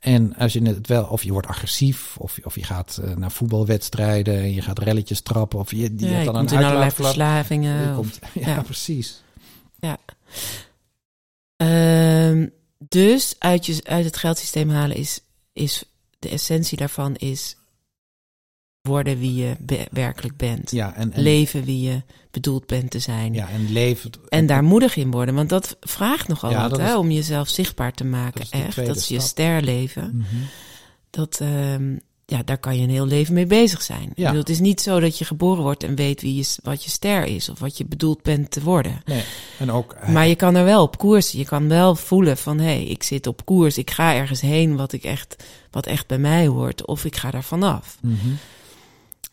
En 0.00 0.34
als 0.34 0.52
je 0.52 0.62
het 0.62 0.86
wel, 0.86 1.04
of 1.04 1.22
je 1.22 1.32
wordt 1.32 1.46
agressief, 1.46 2.16
of, 2.18 2.38
of 2.42 2.54
je 2.54 2.64
gaat 2.64 3.00
uh, 3.04 3.16
naar 3.16 3.30
voetbalwedstrijden 3.30 4.34
en 4.34 4.54
je 4.54 4.62
gaat 4.62 4.78
relletjes 4.78 5.20
trappen, 5.20 5.58
of 5.58 5.70
je, 5.70 5.76
je 5.76 5.92
ja, 5.98 6.06
hebt 6.06 6.24
dan 6.24 6.36
een 6.36 6.64
allerlei 6.64 6.90
verslavingen. 6.90 7.94
Komt, 7.94 8.18
ja, 8.34 8.62
precies. 8.62 9.22
Ja. 9.80 9.98
Uh, 11.62 12.46
dus 12.88 13.34
uit, 13.38 13.66
je, 13.66 13.80
uit 13.84 14.04
het 14.04 14.16
geldsysteem 14.16 14.70
halen 14.70 14.96
is, 14.96 15.20
is 15.52 15.84
de 16.18 16.28
essentie 16.28 16.78
daarvan 16.78 17.16
is 17.16 17.56
worden 18.88 19.18
wie 19.18 19.34
je 19.34 19.56
werkelijk 19.90 20.36
bent. 20.36 20.70
Ja, 20.70 20.94
en, 20.94 21.12
leven 21.14 21.64
wie 21.64 21.80
je 21.80 22.02
bedoeld 22.30 22.66
bent 22.66 22.90
te 22.90 22.98
zijn. 22.98 23.34
Ja, 23.34 23.48
en 23.48 23.72
leven. 23.72 24.10
En 24.28 24.46
daar 24.46 24.62
moedig 24.62 24.96
in 24.96 25.10
worden. 25.10 25.34
Want 25.34 25.48
dat 25.48 25.76
vraagt 25.80 26.28
nogal 26.28 26.50
ja, 26.50 26.68
wat, 26.68 26.80
hè, 26.80 26.96
om 26.96 27.10
jezelf 27.10 27.48
zichtbaar 27.48 27.92
te 27.92 28.04
maken. 28.04 28.40
Dat 28.40 28.60
echt. 28.60 28.86
Dat 28.86 28.96
is 28.96 29.08
je 29.08 29.20
sterleven. 29.20 30.10
Mm 30.14 30.24
Dat, 31.10 31.40
um, 31.42 32.00
ja, 32.30 32.42
daar 32.44 32.58
kan 32.58 32.76
je 32.76 32.82
een 32.82 32.90
heel 32.90 33.06
leven 33.06 33.34
mee 33.34 33.46
bezig 33.46 33.82
zijn. 33.82 34.02
Ik 34.02 34.16
Ja. 34.16 34.24
bedoel, 34.24 34.40
het 34.40 34.48
is 34.48 34.58
niet 34.58 34.80
zo 34.80 35.00
dat 35.00 35.18
je 35.18 35.24
geboren 35.24 35.62
wordt 35.62 35.82
en 35.84 35.94
weet 35.94 36.20
wie 36.20 36.34
je, 36.34 36.56
wat 36.62 36.84
je 36.84 36.90
ster 36.90 37.24
is 37.24 37.48
of 37.48 37.58
wat 37.58 37.78
je 37.78 37.84
bedoeld 37.84 38.22
bent 38.22 38.50
te 38.50 38.62
worden. 38.62 39.02
Nee. 39.04 39.22
En 39.58 39.70
ook, 39.70 39.96
Maar 40.06 40.26
je 40.26 40.34
kan 40.34 40.54
er 40.54 40.64
wel 40.64 40.82
op 40.82 40.98
koers. 40.98 41.30
Je 41.30 41.44
kan 41.44 41.68
wel 41.68 41.94
voelen 41.94 42.36
van 42.36 42.58
hé, 42.58 42.64
hey, 42.64 42.84
ik 42.84 43.02
zit 43.02 43.26
op 43.26 43.44
koers. 43.44 43.78
Ik 43.78 43.90
ga 43.90 44.14
ergens 44.14 44.40
heen 44.40 44.76
wat 44.76 44.92
ik 44.92 45.04
echt, 45.04 45.44
wat 45.70 45.86
echt 45.86 46.06
bij 46.06 46.18
mij 46.18 46.46
hoort. 46.46 46.86
Of 46.86 47.04
ik 47.04 47.16
ga 47.16 47.30
daar 47.30 47.44
vanaf. 47.44 47.98
Mhm. 48.02 48.28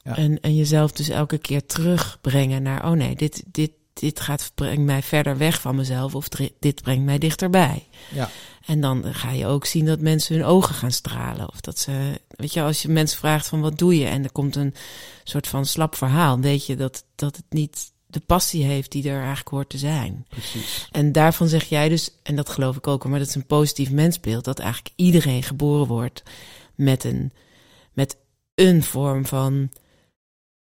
Ja. 0.06 0.16
En, 0.16 0.40
en 0.42 0.56
jezelf 0.56 0.92
dus 0.92 1.10
elke 1.10 1.38
keer 1.38 1.66
terugbrengen 1.66 2.64
naar 2.64 2.86
oh 2.86 2.92
nee, 2.92 3.16
dit, 3.16 3.44
dit, 3.52 3.72
dit 3.94 4.20
gaat 4.20 4.52
brengt 4.56 4.84
mij 4.84 5.02
verder 5.02 5.38
weg 5.38 5.62
van 5.62 5.76
mezelf. 5.76 6.16
Of 6.16 6.28
dit 6.60 6.82
brengt 6.82 7.06
mij 7.06 7.18
dichterbij. 7.18 7.88
ja. 8.12 8.30
En 8.66 8.82
dan 8.82 9.14
ga 9.14 9.32
je 9.32 9.46
ook 9.46 9.66
zien 9.66 9.86
dat 9.86 10.00
mensen 10.00 10.36
hun 10.36 10.46
ogen 10.46 10.76
gaan 10.76 10.92
stralen. 10.92 11.50
Of 11.52 11.62
dat 11.62 11.80
ze, 11.80 12.20
weet 12.28 12.54
je, 12.54 12.62
als 12.62 12.82
je 12.82 12.90
mensen 12.90 13.18
vraagt 13.18 13.48
van 13.48 13.62
wat 13.62 13.78
doe 13.78 13.98
je? 13.98 14.06
En 14.06 14.24
er 14.24 14.32
komt 14.32 14.56
een 14.56 14.76
soort 15.24 15.48
van 15.48 15.66
slap 15.66 15.96
verhaal. 15.96 16.40
Weet 16.40 16.66
je 16.66 16.76
dat, 16.76 17.06
dat 17.16 17.36
het 17.36 17.46
niet 17.50 17.92
de 18.08 18.20
passie 18.20 18.64
heeft 18.64 18.92
die 18.92 19.10
er 19.10 19.18
eigenlijk 19.18 19.48
hoort 19.48 19.70
te 19.70 19.78
zijn. 19.78 20.26
precies. 20.30 20.88
En 20.92 21.12
daarvan 21.12 21.48
zeg 21.48 21.64
jij 21.64 21.90
dus, 21.90 22.10
en 22.24 22.36
dat 22.36 22.50
geloof 22.50 22.76
ik 22.76 22.88
ook, 22.88 23.06
maar 23.06 23.20
dat 23.20 23.28
is 23.28 23.36
een 23.36 23.46
positief 23.46 23.92
mensbeeld, 23.92 24.44
dat 24.44 24.60
eigenlijk 24.60 24.94
iedereen 24.96 25.44
geboren 25.44 25.88
wordt 25.88 26.24
met 26.76 27.04
een, 27.04 27.32
met 27.94 28.18
een 28.56 28.84
vorm 28.84 29.26
van, 29.26 29.70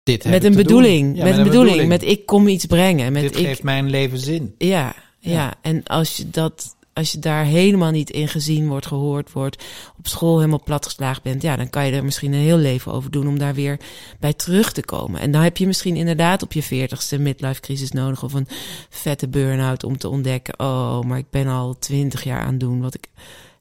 Dit 0.07 0.25
met 0.25 0.43
een 0.43 0.55
bedoeling. 0.55 1.17
Ja, 1.17 1.23
met 1.23 1.37
een 1.37 1.43
bedoeling, 1.43 1.87
met 1.87 2.03
ik 2.03 2.25
kom 2.25 2.47
iets 2.47 2.65
brengen, 2.65 3.11
met 3.13 3.21
Dit 3.21 3.37
ik, 3.37 3.45
geeft 3.45 3.63
mijn 3.63 3.89
leven 3.89 4.17
zin. 4.17 4.55
ja, 4.57 4.95
ja, 5.19 5.31
Ja. 5.31 5.53
En 5.61 5.83
als 5.83 6.17
je 6.17 6.29
dat, 6.29 6.75
als 6.93 7.11
je 7.11 7.19
daar 7.19 7.45
helemaal 7.45 7.91
niet 7.91 8.09
in 8.09 8.27
gezien 8.27 8.67
wordt, 8.67 8.85
gehoord 8.85 9.31
wordt, 9.31 9.63
op 9.97 10.07
school 10.07 10.37
helemaal 10.37 10.63
platgeslagen 10.63 11.21
bent, 11.23 11.41
ja, 11.41 11.55
dan 11.55 11.69
kan 11.69 11.85
je 11.85 11.91
er 11.91 12.03
misschien 12.03 12.33
een 12.33 12.39
heel 12.39 12.57
leven 12.57 12.91
over 12.91 13.11
doen 13.11 13.27
om 13.27 13.39
daar 13.39 13.53
weer 13.53 13.79
bij 14.19 14.33
terug 14.33 14.71
te 14.71 14.85
komen. 14.85 15.19
En 15.19 15.31
dan 15.31 15.41
heb 15.41 15.57
je 15.57 15.67
misschien 15.67 15.95
inderdaad 15.95 16.43
op 16.43 16.53
je 16.53 16.63
veertigste 16.63 17.19
midlife 17.19 17.61
crisis 17.61 17.91
nodig 17.91 18.23
of 18.23 18.33
een 18.33 18.47
vette 18.89 19.27
burn-out 19.27 19.83
om 19.83 19.97
te 19.97 20.09
ontdekken, 20.09 20.59
oh, 20.59 21.01
maar 21.01 21.17
ik 21.17 21.29
ben 21.29 21.47
al 21.47 21.79
twintig 21.79 22.23
jaar 22.23 22.41
aan 22.41 22.51
het 22.51 22.59
doen 22.59 22.81
wat 22.81 22.93
ik 22.93 23.09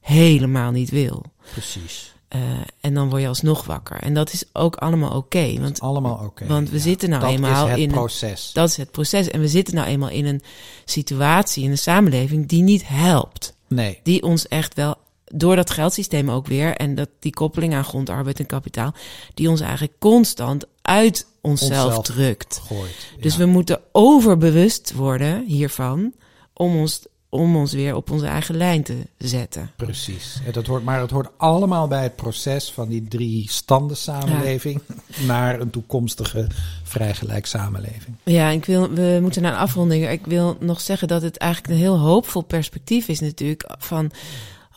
helemaal 0.00 0.70
niet 0.70 0.90
wil. 0.90 1.22
Precies. 1.52 2.15
Eh, 2.28 2.40
en 2.80 2.94
dan 2.94 3.08
word 3.08 3.22
je 3.22 3.28
alsnog 3.28 3.64
wakker. 3.64 3.96
En 4.00 4.14
dat 4.14 4.32
is 4.32 4.44
ook 4.52 4.76
allemaal 4.76 5.16
oké, 5.16 5.60
want 5.60 5.80
Allemaal 5.80 6.20
oké. 6.24 6.46
Want 6.46 6.70
we 6.70 6.76
Ja. 6.76 6.82
zitten 6.82 7.08
nou 7.08 7.20
dat 7.22 7.30
eenmaal 7.30 7.64
is 7.64 7.70
het 7.70 7.80
in 7.80 7.88
een- 7.88 7.94
proces. 7.94 8.50
dat 8.52 8.68
is 8.68 8.76
het 8.76 8.90
proces. 8.90 9.28
En 9.30 9.40
we 9.40 9.48
zitten 9.48 9.74
nou 9.74 9.86
eenmaal 9.86 10.08
in 10.08 10.26
een 10.26 10.42
situatie, 10.84 11.64
in 11.64 11.70
een 11.70 11.78
samenleving 11.78 12.48
die 12.48 12.62
niet 12.62 12.88
helpt. 12.88 13.54
Nee. 13.68 14.00
Die 14.02 14.22
ons 14.22 14.48
echt 14.48 14.74
wel, 14.74 14.94
door 15.24 15.56
dat 15.56 15.70
geldsysteem 15.70 16.30
ook 16.30 16.46
weer, 16.46 16.76
en 16.76 16.94
dat, 16.94 17.08
die 17.20 17.32
koppeling 17.32 17.74
aan 17.74 17.84
grondarbeid 17.84 18.38
en 18.38 18.46
kapitaal, 18.46 18.94
die 19.34 19.50
ons 19.50 19.60
eigenlijk 19.60 19.92
constant 19.98 20.64
uit 20.82 21.26
onszelf, 21.40 21.84
Onszelf 21.84 22.04
drukt. 22.06 22.60
Gooit. 22.66 22.96
Dus 23.20 23.32
Ja. 23.32 23.38
we 23.38 23.46
moeten 23.46 23.80
overbewust 23.92 24.92
worden 24.92 25.44
hiervan, 25.44 26.12
om 26.52 26.76
ons, 26.76 27.06
om 27.36 27.56
ons 27.56 27.72
weer 27.72 27.94
op 27.94 28.10
onze 28.10 28.26
eigen 28.26 28.56
lijn 28.56 28.82
te 28.82 28.96
zetten. 29.18 29.70
Precies. 29.76 30.40
En 30.46 30.52
dat 30.52 30.66
hoort, 30.66 30.84
maar 30.84 31.00
het 31.00 31.10
hoort 31.10 31.28
allemaal 31.36 31.88
bij 31.88 32.02
het 32.02 32.16
proces 32.16 32.70
van 32.70 32.88
die 32.88 33.08
drie 33.08 33.50
standen 33.50 33.96
samenleving 33.96 34.80
naar 35.26 35.60
een 35.60 35.70
toekomstige 35.70 36.46
vrijgelijk 36.82 37.46
samenleving. 37.46 38.16
Ja, 38.22 38.48
ik 38.48 38.64
wil, 38.64 38.90
we 38.90 39.18
moeten 39.22 39.42
naar 39.42 39.52
een 39.52 39.58
afronding. 39.58 40.08
Ik 40.08 40.26
wil 40.26 40.56
nog 40.60 40.80
zeggen 40.80 41.08
dat 41.08 41.22
het 41.22 41.36
eigenlijk 41.36 41.72
een 41.72 41.78
heel 41.80 41.98
hoopvol 41.98 42.42
perspectief 42.42 43.08
is 43.08 43.20
natuurlijk 43.20 43.70
van... 43.78 44.10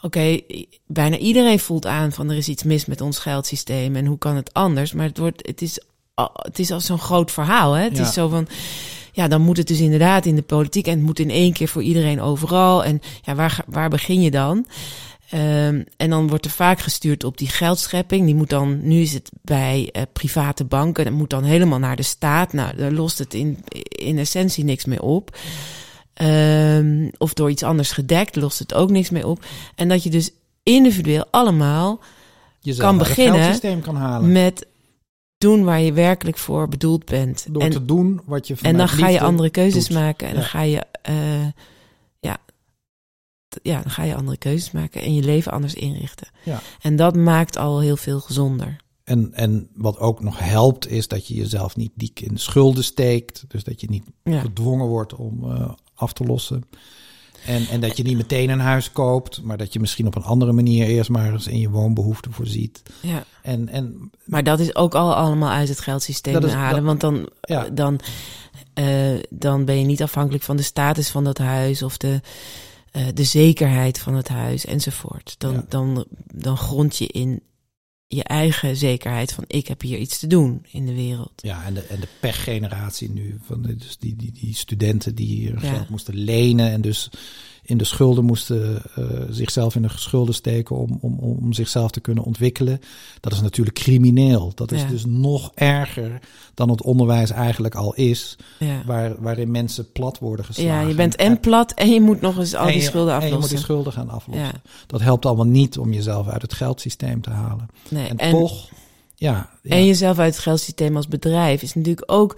Oké, 0.02 0.40
bijna 0.88 1.18
iedereen 1.18 1.60
voelt 1.60 1.86
aan 1.86 2.12
van 2.12 2.30
er 2.30 2.38
is 2.38 2.48
iets 2.48 2.64
mis 2.64 2.86
met 2.86 3.02
ons 3.02 3.20
geldsysteem 3.20 3.96
en 3.96 4.06
hoe 4.06 4.18
kan 4.18 4.36
het 4.36 4.54
anders? 4.54 4.94
Maar 4.94 5.06
het, 5.06 5.18
wordt, 5.18 5.48
het, 5.48 5.62
is, 5.62 5.80
al- 6.14 6.32
het 6.34 6.60
is 6.60 6.72
al 6.72 6.80
zo'n 6.80 7.00
groot 7.00 7.32
verhaal. 7.32 7.74
Hè? 7.74 7.84
Het 7.84 7.98
Ja. 7.98 8.04
is 8.08 8.14
zo 8.14 8.28
van, 8.28 8.48
ja, 9.20 9.28
dan 9.28 9.42
moet 9.42 9.58
het 9.58 9.68
dus 9.68 9.80
inderdaad 9.80 10.26
in 10.26 10.36
de 10.36 10.42
politiek 10.42 10.88
en 10.88 10.94
het 10.94 11.02
moet 11.02 11.20
in 11.20 11.30
één 11.30 11.54
keer 11.54 11.68
voor 11.68 11.84
iedereen 11.84 12.22
overal. 12.22 12.84
En 12.84 13.02
ja, 13.22 13.36
waar, 13.36 13.64
waar 13.68 13.90
begin 13.90 14.22
je 14.22 14.32
dan? 14.32 14.66
Ehm, 15.30 15.84
en 15.98 16.10
dan 16.10 16.28
wordt 16.28 16.46
er 16.46 16.52
vaak 16.52 16.80
gestuurd 16.80 17.24
op 17.24 17.38
die 17.38 17.48
geldschepping. 17.48 18.26
Die 18.26 18.36
moet 18.36 18.50
dan, 18.50 18.88
nu 18.88 19.02
is 19.02 19.14
het 19.14 19.32
bij 19.42 19.90
eh, 19.92 20.02
private 20.14 20.66
banken, 20.66 21.04
dat 21.04 21.14
moet 21.14 21.30
dan 21.30 21.44
helemaal 21.44 21.80
naar 21.80 21.96
de 21.96 22.04
staat. 22.04 22.54
Nou, 22.54 22.76
daar 22.76 22.92
lost 22.92 23.18
het 23.18 23.34
in, 23.34 23.64
in 23.90 24.18
essentie 24.18 24.64
niks 24.64 24.86
meer 24.86 25.02
op. 25.02 25.38
Ehm, 26.14 27.10
of 27.18 27.34
door 27.34 27.50
iets 27.50 27.64
anders 27.64 27.92
gedekt, 27.92 28.36
lost 28.36 28.60
het 28.60 28.74
ook 28.74 28.90
niks 28.90 29.10
meer 29.10 29.28
op. 29.28 29.46
En 29.76 29.90
dat 29.90 30.04
je 30.04 30.10
dus 30.10 30.32
individueel 30.64 31.26
allemaal 31.32 32.00
Jezelf 32.62 32.88
Kan 32.88 32.98
beginnen 32.98 33.82
kan 33.82 33.96
halen. 33.96 34.32
met 34.32 34.68
doen 35.40 35.64
waar 35.64 35.82
je 35.82 35.94
werkelijk 35.94 36.38
voor 36.38 36.68
bedoeld 36.68 37.06
bent. 37.06 37.46
Door 37.50 37.62
en, 37.62 37.72
te 37.72 37.86
doen 37.86 38.22
wat 38.26 38.48
je 38.48 38.56
en 38.62 38.78
dan 38.78 38.88
ga 38.88 39.08
je 39.08 39.22
andere 39.22 39.50
keuzes 39.50 39.88
doet. 39.88 39.98
maken. 39.98 40.28
En 40.28 40.34
dan 40.34 40.44
ga 40.44 40.62
je, 40.62 40.86
eh, 41.02 41.46
ja, 42.20 42.38
ja, 43.62 43.82
dan 43.82 43.92
ga 43.92 44.04
je 44.04 44.16
andere 44.16 44.38
keuzes 44.38 44.72
maken 44.72 45.02
en 45.02 45.14
je 45.16 45.24
leven 45.24 45.52
anders 45.52 45.74
inrichten. 45.74 46.28
Ja. 46.44 46.62
En 46.82 46.96
dat 46.96 47.16
maakt 47.16 47.58
al 47.58 47.80
heel 47.80 47.98
veel 47.98 48.20
gezonder. 48.20 48.76
En, 49.04 49.34
en 49.34 49.70
wat 49.74 49.98
ook 50.00 50.22
nog 50.22 50.40
helpt, 50.40 50.88
is 50.88 51.08
dat 51.08 51.28
je 51.28 51.36
jezelf 51.36 51.76
niet 51.76 51.92
dik 51.96 52.20
in 52.20 52.34
de 52.34 52.40
schulden 52.40 52.84
steekt. 52.84 53.44
Dus 53.48 53.64
dat 53.64 53.82
je 53.82 53.90
niet 53.90 54.04
Ja. 54.24 54.40
gedwongen 54.40 54.88
wordt 54.88 55.16
om 55.16 55.52
eh, 55.52 55.72
af 55.94 56.14
te 56.14 56.24
lossen. 56.24 56.64
En, 57.46 57.68
en 57.68 57.80
dat 57.82 57.98
je 57.98 58.04
niet 58.04 58.18
meteen 58.18 58.50
een 58.50 58.60
huis 58.60 58.92
koopt, 58.92 59.42
maar 59.44 59.58
dat 59.58 59.74
je 59.74 59.80
misschien 59.80 60.08
op 60.08 60.16
een 60.16 60.24
andere 60.24 60.52
manier 60.52 60.88
eerst 60.88 61.10
maar 61.10 61.32
eens 61.34 61.48
in 61.48 61.60
je 61.60 61.70
woonbehoeften 61.70 62.34
voorziet. 62.34 62.82
ja. 63.02 63.24
En, 63.44 63.70
en 63.70 64.12
Maar 64.26 64.44
dat 64.44 64.60
is 64.60 64.76
ook 64.76 64.96
al 64.96 65.16
allemaal 65.16 65.50
uit 65.50 65.70
het 65.70 65.80
geldsysteem 65.80 66.44
is- 66.44 66.54
halen. 66.54 66.76
dat- 66.76 66.84
want 66.84 67.02
dan, 67.02 67.30
Ja. 67.42 67.70
dan, 67.70 68.00
eh, 68.74 68.86
dan 69.30 69.66
ben 69.66 69.80
je 69.80 69.86
niet 69.86 70.02
afhankelijk 70.02 70.44
van 70.44 70.58
de 70.58 70.64
status 70.64 71.10
van 71.10 71.24
dat 71.24 71.38
huis 71.38 71.84
of 71.84 71.98
de, 71.98 72.22
eh, 72.92 73.04
de 73.14 73.24
zekerheid 73.24 74.00
van 74.00 74.14
het 74.16 74.28
huis 74.28 74.66
enzovoort. 74.66 75.36
Dan, 75.38 75.54
Ja. 75.54 75.64
dan, 75.70 76.06
dan 76.34 76.58
grond 76.58 76.98
je 76.98 77.08
in 77.08 77.42
je 78.12 78.24
eigen 78.24 78.76
zekerheid 78.78 79.34
van 79.34 79.44
ik 79.48 79.68
heb 79.68 79.82
hier 79.82 79.98
iets 79.98 80.20
te 80.20 80.28
doen 80.28 80.66
in 80.72 80.86
de 80.86 80.94
wereld. 80.94 81.32
Ja, 81.36 81.64
en 81.66 81.74
de, 81.74 81.82
en 81.82 82.00
de 82.00 82.08
pechgeneratie 82.20 83.10
nu. 83.10 83.40
Van 83.42 83.62
de, 83.62 83.76
dus 83.76 83.98
die, 83.98 84.16
die, 84.16 84.32
die 84.32 84.56
studenten 84.56 85.16
die 85.16 85.28
hier 85.28 85.54
Ja. 85.64 85.74
geld 85.74 85.90
moesten 85.90 86.16
lenen 86.16 86.72
en 86.72 86.82
dus 86.82 87.10
in 87.70 87.78
de 87.78 87.84
schulden 87.84 88.26
moesten 88.26 88.82
eh, 88.96 89.04
zichzelf 89.30 89.76
in 89.76 89.82
de 89.82 89.90
schulden 89.96 90.34
steken 90.36 90.76
om, 90.76 90.98
om, 91.02 91.18
om 91.20 91.54
zichzelf 91.54 91.92
te 91.92 92.00
kunnen 92.00 92.24
ontwikkelen. 92.24 92.80
Dat 93.20 93.32
is 93.34 93.42
natuurlijk 93.42 93.76
crimineel. 93.78 94.52
Dat 94.56 94.72
is 94.72 94.82
Ja. 94.82 94.88
dus 94.88 95.06
nog 95.06 95.52
erger 95.56 96.20
dan 96.54 96.70
het 96.70 96.82
onderwijs 96.82 97.30
eigenlijk 97.32 97.76
al 97.76 97.94
is, 97.94 98.36
Ja, 98.60 98.82
waar, 98.86 99.16
waarin 99.22 99.52
mensen 99.52 99.92
plat 99.92 100.20
worden 100.20 100.46
geslagen. 100.46 100.72
ja 100.74 100.88
je 100.88 100.94
bent 100.96 101.16
en 101.16 101.40
plat 101.40 101.72
en 101.74 101.90
je 101.90 102.02
moet 102.02 102.22
nog 102.22 102.38
eens 102.38 102.56
al 102.56 102.66
En 102.66 102.72
die 102.72 102.82
je- 102.82 102.88
schulden 102.88 103.14
En 103.14 103.20
je 103.20 103.26
moet 103.26 103.34
aflossen. 103.34 103.56
die 103.56 103.66
schulden 103.66 103.94
gaan 103.94 104.10
aflossen. 104.10 104.46
Ja, 104.46 104.52
Dat 104.88 105.02
helpt 105.02 105.26
allemaal 105.26 105.46
niet 105.46 105.78
om 105.78 105.94
jezelf 105.94 106.28
uit 106.28 106.42
het 106.42 106.54
geldsysteem 106.54 107.22
te 107.22 107.30
halen. 107.30 107.68
nee. 107.90 108.08
En, 108.08 108.18
En, 108.18 108.32
toch, 108.32 108.70
ja, 109.16 109.50
ja, 109.64 109.76
En 109.76 109.86
jezelf 109.86 110.20
uit 110.20 110.34
het 110.34 110.44
geldsysteem 110.44 110.96
als 110.96 111.08
bedrijf 111.08 111.62
is 111.62 111.74
natuurlijk 111.76 112.12
ook. 112.12 112.38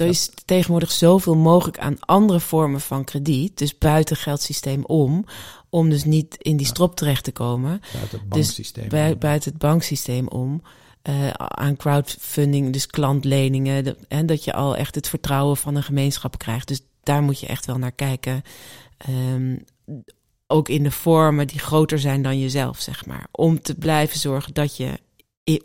Er 0.00 0.06
is 0.06 0.30
tegenwoordig 0.44 0.90
zoveel 0.92 1.36
mogelijk 1.36 1.78
aan 1.78 1.96
andere 2.00 2.40
vormen 2.40 2.80
van 2.80 3.04
krediet. 3.04 3.58
Dus 3.58 3.78
buiten 3.78 4.16
geldsysteem 4.16 4.84
om. 4.84 5.24
Om 5.70 5.90
dus 5.90 6.04
niet 6.04 6.36
in 6.38 6.56
die 6.56 6.66
strop 6.66 6.96
terecht 6.96 7.24
te 7.24 7.32
komen. 7.32 7.80
buiten 7.92 8.18
het 8.18 8.30
dus 8.32 8.44
banksysteem. 8.44 8.88
Bui- 8.88 9.16
buiten 9.16 9.50
het 9.50 9.60
banksysteem 9.60 10.28
om. 10.28 10.62
eh, 11.02 11.28
aan 11.36 11.76
crowdfunding, 11.76 12.72
dus 12.72 12.86
klantleningen. 12.86 13.84
de- 13.84 13.96
En 14.08 14.26
dat 14.26 14.44
je 14.44 14.52
al 14.52 14.76
echt 14.76 14.94
het 14.94 15.08
vertrouwen 15.08 15.56
van 15.56 15.74
een 15.74 15.82
gemeenschap 15.82 16.38
krijgt. 16.38 16.68
Dus 16.68 16.80
daar 17.02 17.22
moet 17.22 17.40
je 17.40 17.46
echt 17.46 17.66
wel 17.66 17.78
naar 17.78 17.92
kijken. 17.92 18.42
Ehm, 18.96 19.56
ook 20.46 20.68
in 20.68 20.82
de 20.82 20.90
vormen 20.90 21.46
die 21.46 21.58
groter 21.58 21.98
zijn 21.98 22.22
dan 22.22 22.38
jezelf, 22.38 22.78
zeg 22.80 23.06
maar. 23.06 23.26
Om 23.32 23.60
te 23.62 23.74
blijven 23.74 24.18
zorgen 24.18 24.54
dat 24.54 24.76
je 24.76 25.00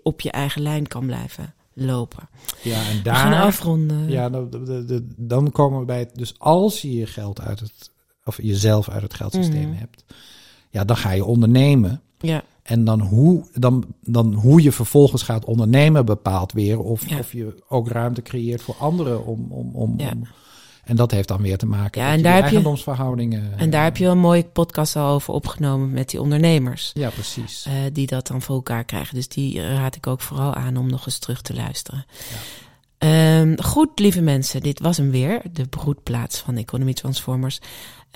op 0.04 0.22
je 0.22 0.32
eigen 0.32 0.62
lijn 0.62 0.88
kan 0.88 1.06
blijven 1.06 1.54
lopen. 1.76 2.30
ja, 2.64 2.76
en 2.90 3.04
We 3.04 3.10
gaan 3.10 3.32
daar, 3.32 3.42
afronden. 3.44 4.10
Ja, 4.10 4.30
dan, 4.30 4.50
de- 4.50 5.08
dan 5.18 5.52
komen 5.52 5.80
we 5.80 5.86
bij 5.86 6.00
het. 6.00 6.16
Dus 6.16 6.40
als 6.40 6.82
je 6.82 6.94
je 6.96 7.06
geld 7.06 7.42
uit 7.42 7.60
het. 7.60 7.92
of 8.24 8.42
jezelf 8.42 8.90
uit 8.90 9.02
het 9.02 9.14
geldsysteem 9.14 9.70
Mhm. 9.70 9.78
hebt. 9.80 10.04
ja, 10.70 10.84
dan 10.84 10.98
ga 10.98 11.12
je 11.12 11.26
ondernemen. 11.26 12.02
ja. 12.20 12.44
En 12.64 12.84
dan 12.86 13.02
hoe, 13.02 13.48
dan, 13.54 13.86
dan 14.02 14.34
hoe 14.34 14.62
je 14.64 14.72
vervolgens 14.72 15.22
gaat 15.24 15.46
ondernemen 15.46 16.06
bepaalt 16.06 16.52
weer. 16.52 16.80
Of, 16.80 17.10
Ja. 17.10 17.18
of 17.20 17.32
je 17.32 17.64
ook 17.68 17.88
ruimte 17.88 18.22
creëert 18.22 18.62
voor 18.62 18.76
anderen. 18.76 19.26
Om, 19.26 19.52
om, 19.52 19.76
om, 19.76 19.94
Ja. 20.00 20.12
om- 20.12 20.28
en 20.86 20.96
dat 20.96 21.12
heeft 21.12 21.28
dan 21.28 21.42
weer 21.42 21.58
te 21.58 21.66
maken 21.66 22.02
Ja, 22.02 22.08
met 22.08 22.18
en 22.18 22.24
daar 22.24 22.36
je- 22.36 22.42
eigendomsverhoudingen. 22.42 23.54
En 23.58 23.70
daar 23.70 23.84
heb 23.84 23.98
je 23.98 24.04
wel 24.04 24.14
een 24.14 24.20
mooie 24.20 24.44
podcast 24.44 24.96
al 24.96 25.14
over 25.14 25.34
opgenomen 25.34 25.92
met 25.92 26.10
die 26.10 26.22
ondernemers. 26.22 26.92
Ja, 26.94 27.10
precies. 27.10 27.66
eh, 27.66 27.74
die 27.94 28.08
dat 28.08 28.28
dan 28.28 28.42
voor 28.42 28.56
elkaar 28.56 28.84
krijgen. 28.84 29.16
Dus 29.16 29.28
die 29.28 29.62
raad 29.62 29.96
ik 29.96 30.08
ook 30.08 30.22
vooral 30.22 30.54
aan 30.54 30.78
om 30.78 30.90
nog 30.90 31.06
eens 31.06 31.18
terug 31.20 31.42
te 31.42 31.54
luisteren. 31.54 32.06
Ja. 32.30 32.36
Ehm, 33.06 33.56
goed, 33.62 34.00
lieve 34.00 34.22
mensen, 34.22 34.62
dit 34.62 34.80
was 34.80 34.98
hem 34.98 35.12
weer. 35.12 35.42
De 35.52 35.68
broedplaats 35.68 36.40
van 36.40 36.58
Economy 36.58 36.94
Transformers. 36.94 37.60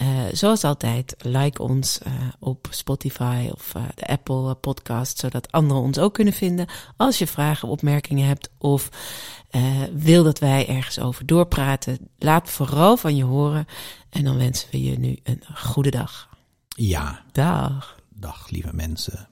Uh, 0.02 0.08
zoals 0.32 0.63
altijd, 0.63 1.15
like 1.17 1.62
ons 1.62 1.99
uh, 2.08 2.13
op 2.39 2.67
Spotify 2.69 3.49
of 3.52 3.73
uh, 3.78 3.84
de 3.95 4.08
Apple 4.08 4.56
podcast, 4.56 5.19
zodat 5.19 5.52
anderen 5.52 5.82
ons 5.82 5.99
ook 5.99 6.13
kunnen 6.13 6.34
vinden. 6.34 6.67
Als 6.97 7.17
je 7.17 7.28
vragen 7.28 7.67
of 7.67 7.73
opmerkingen 7.73 8.28
hebt 8.28 8.49
of 8.58 8.89
wil 9.93 10.23
dat 10.23 10.39
wij 10.39 10.67
ergens 10.67 10.99
over 10.99 11.25
doorpraten, 11.25 12.10
laat 12.17 12.49
vooral 12.49 12.97
van 12.97 13.15
je 13.15 13.23
horen. 13.23 13.65
En 14.10 14.23
dan 14.23 14.38
wensen 14.38 14.69
we 14.71 14.84
je 14.84 14.99
nu 14.99 15.19
een 15.23 15.43
goede 15.56 15.89
dag. 15.91 16.30
Ja. 16.67 17.23
Dag. 17.32 17.97
Dag, 18.10 18.49
lieve 18.49 18.73
mensen. 18.73 19.29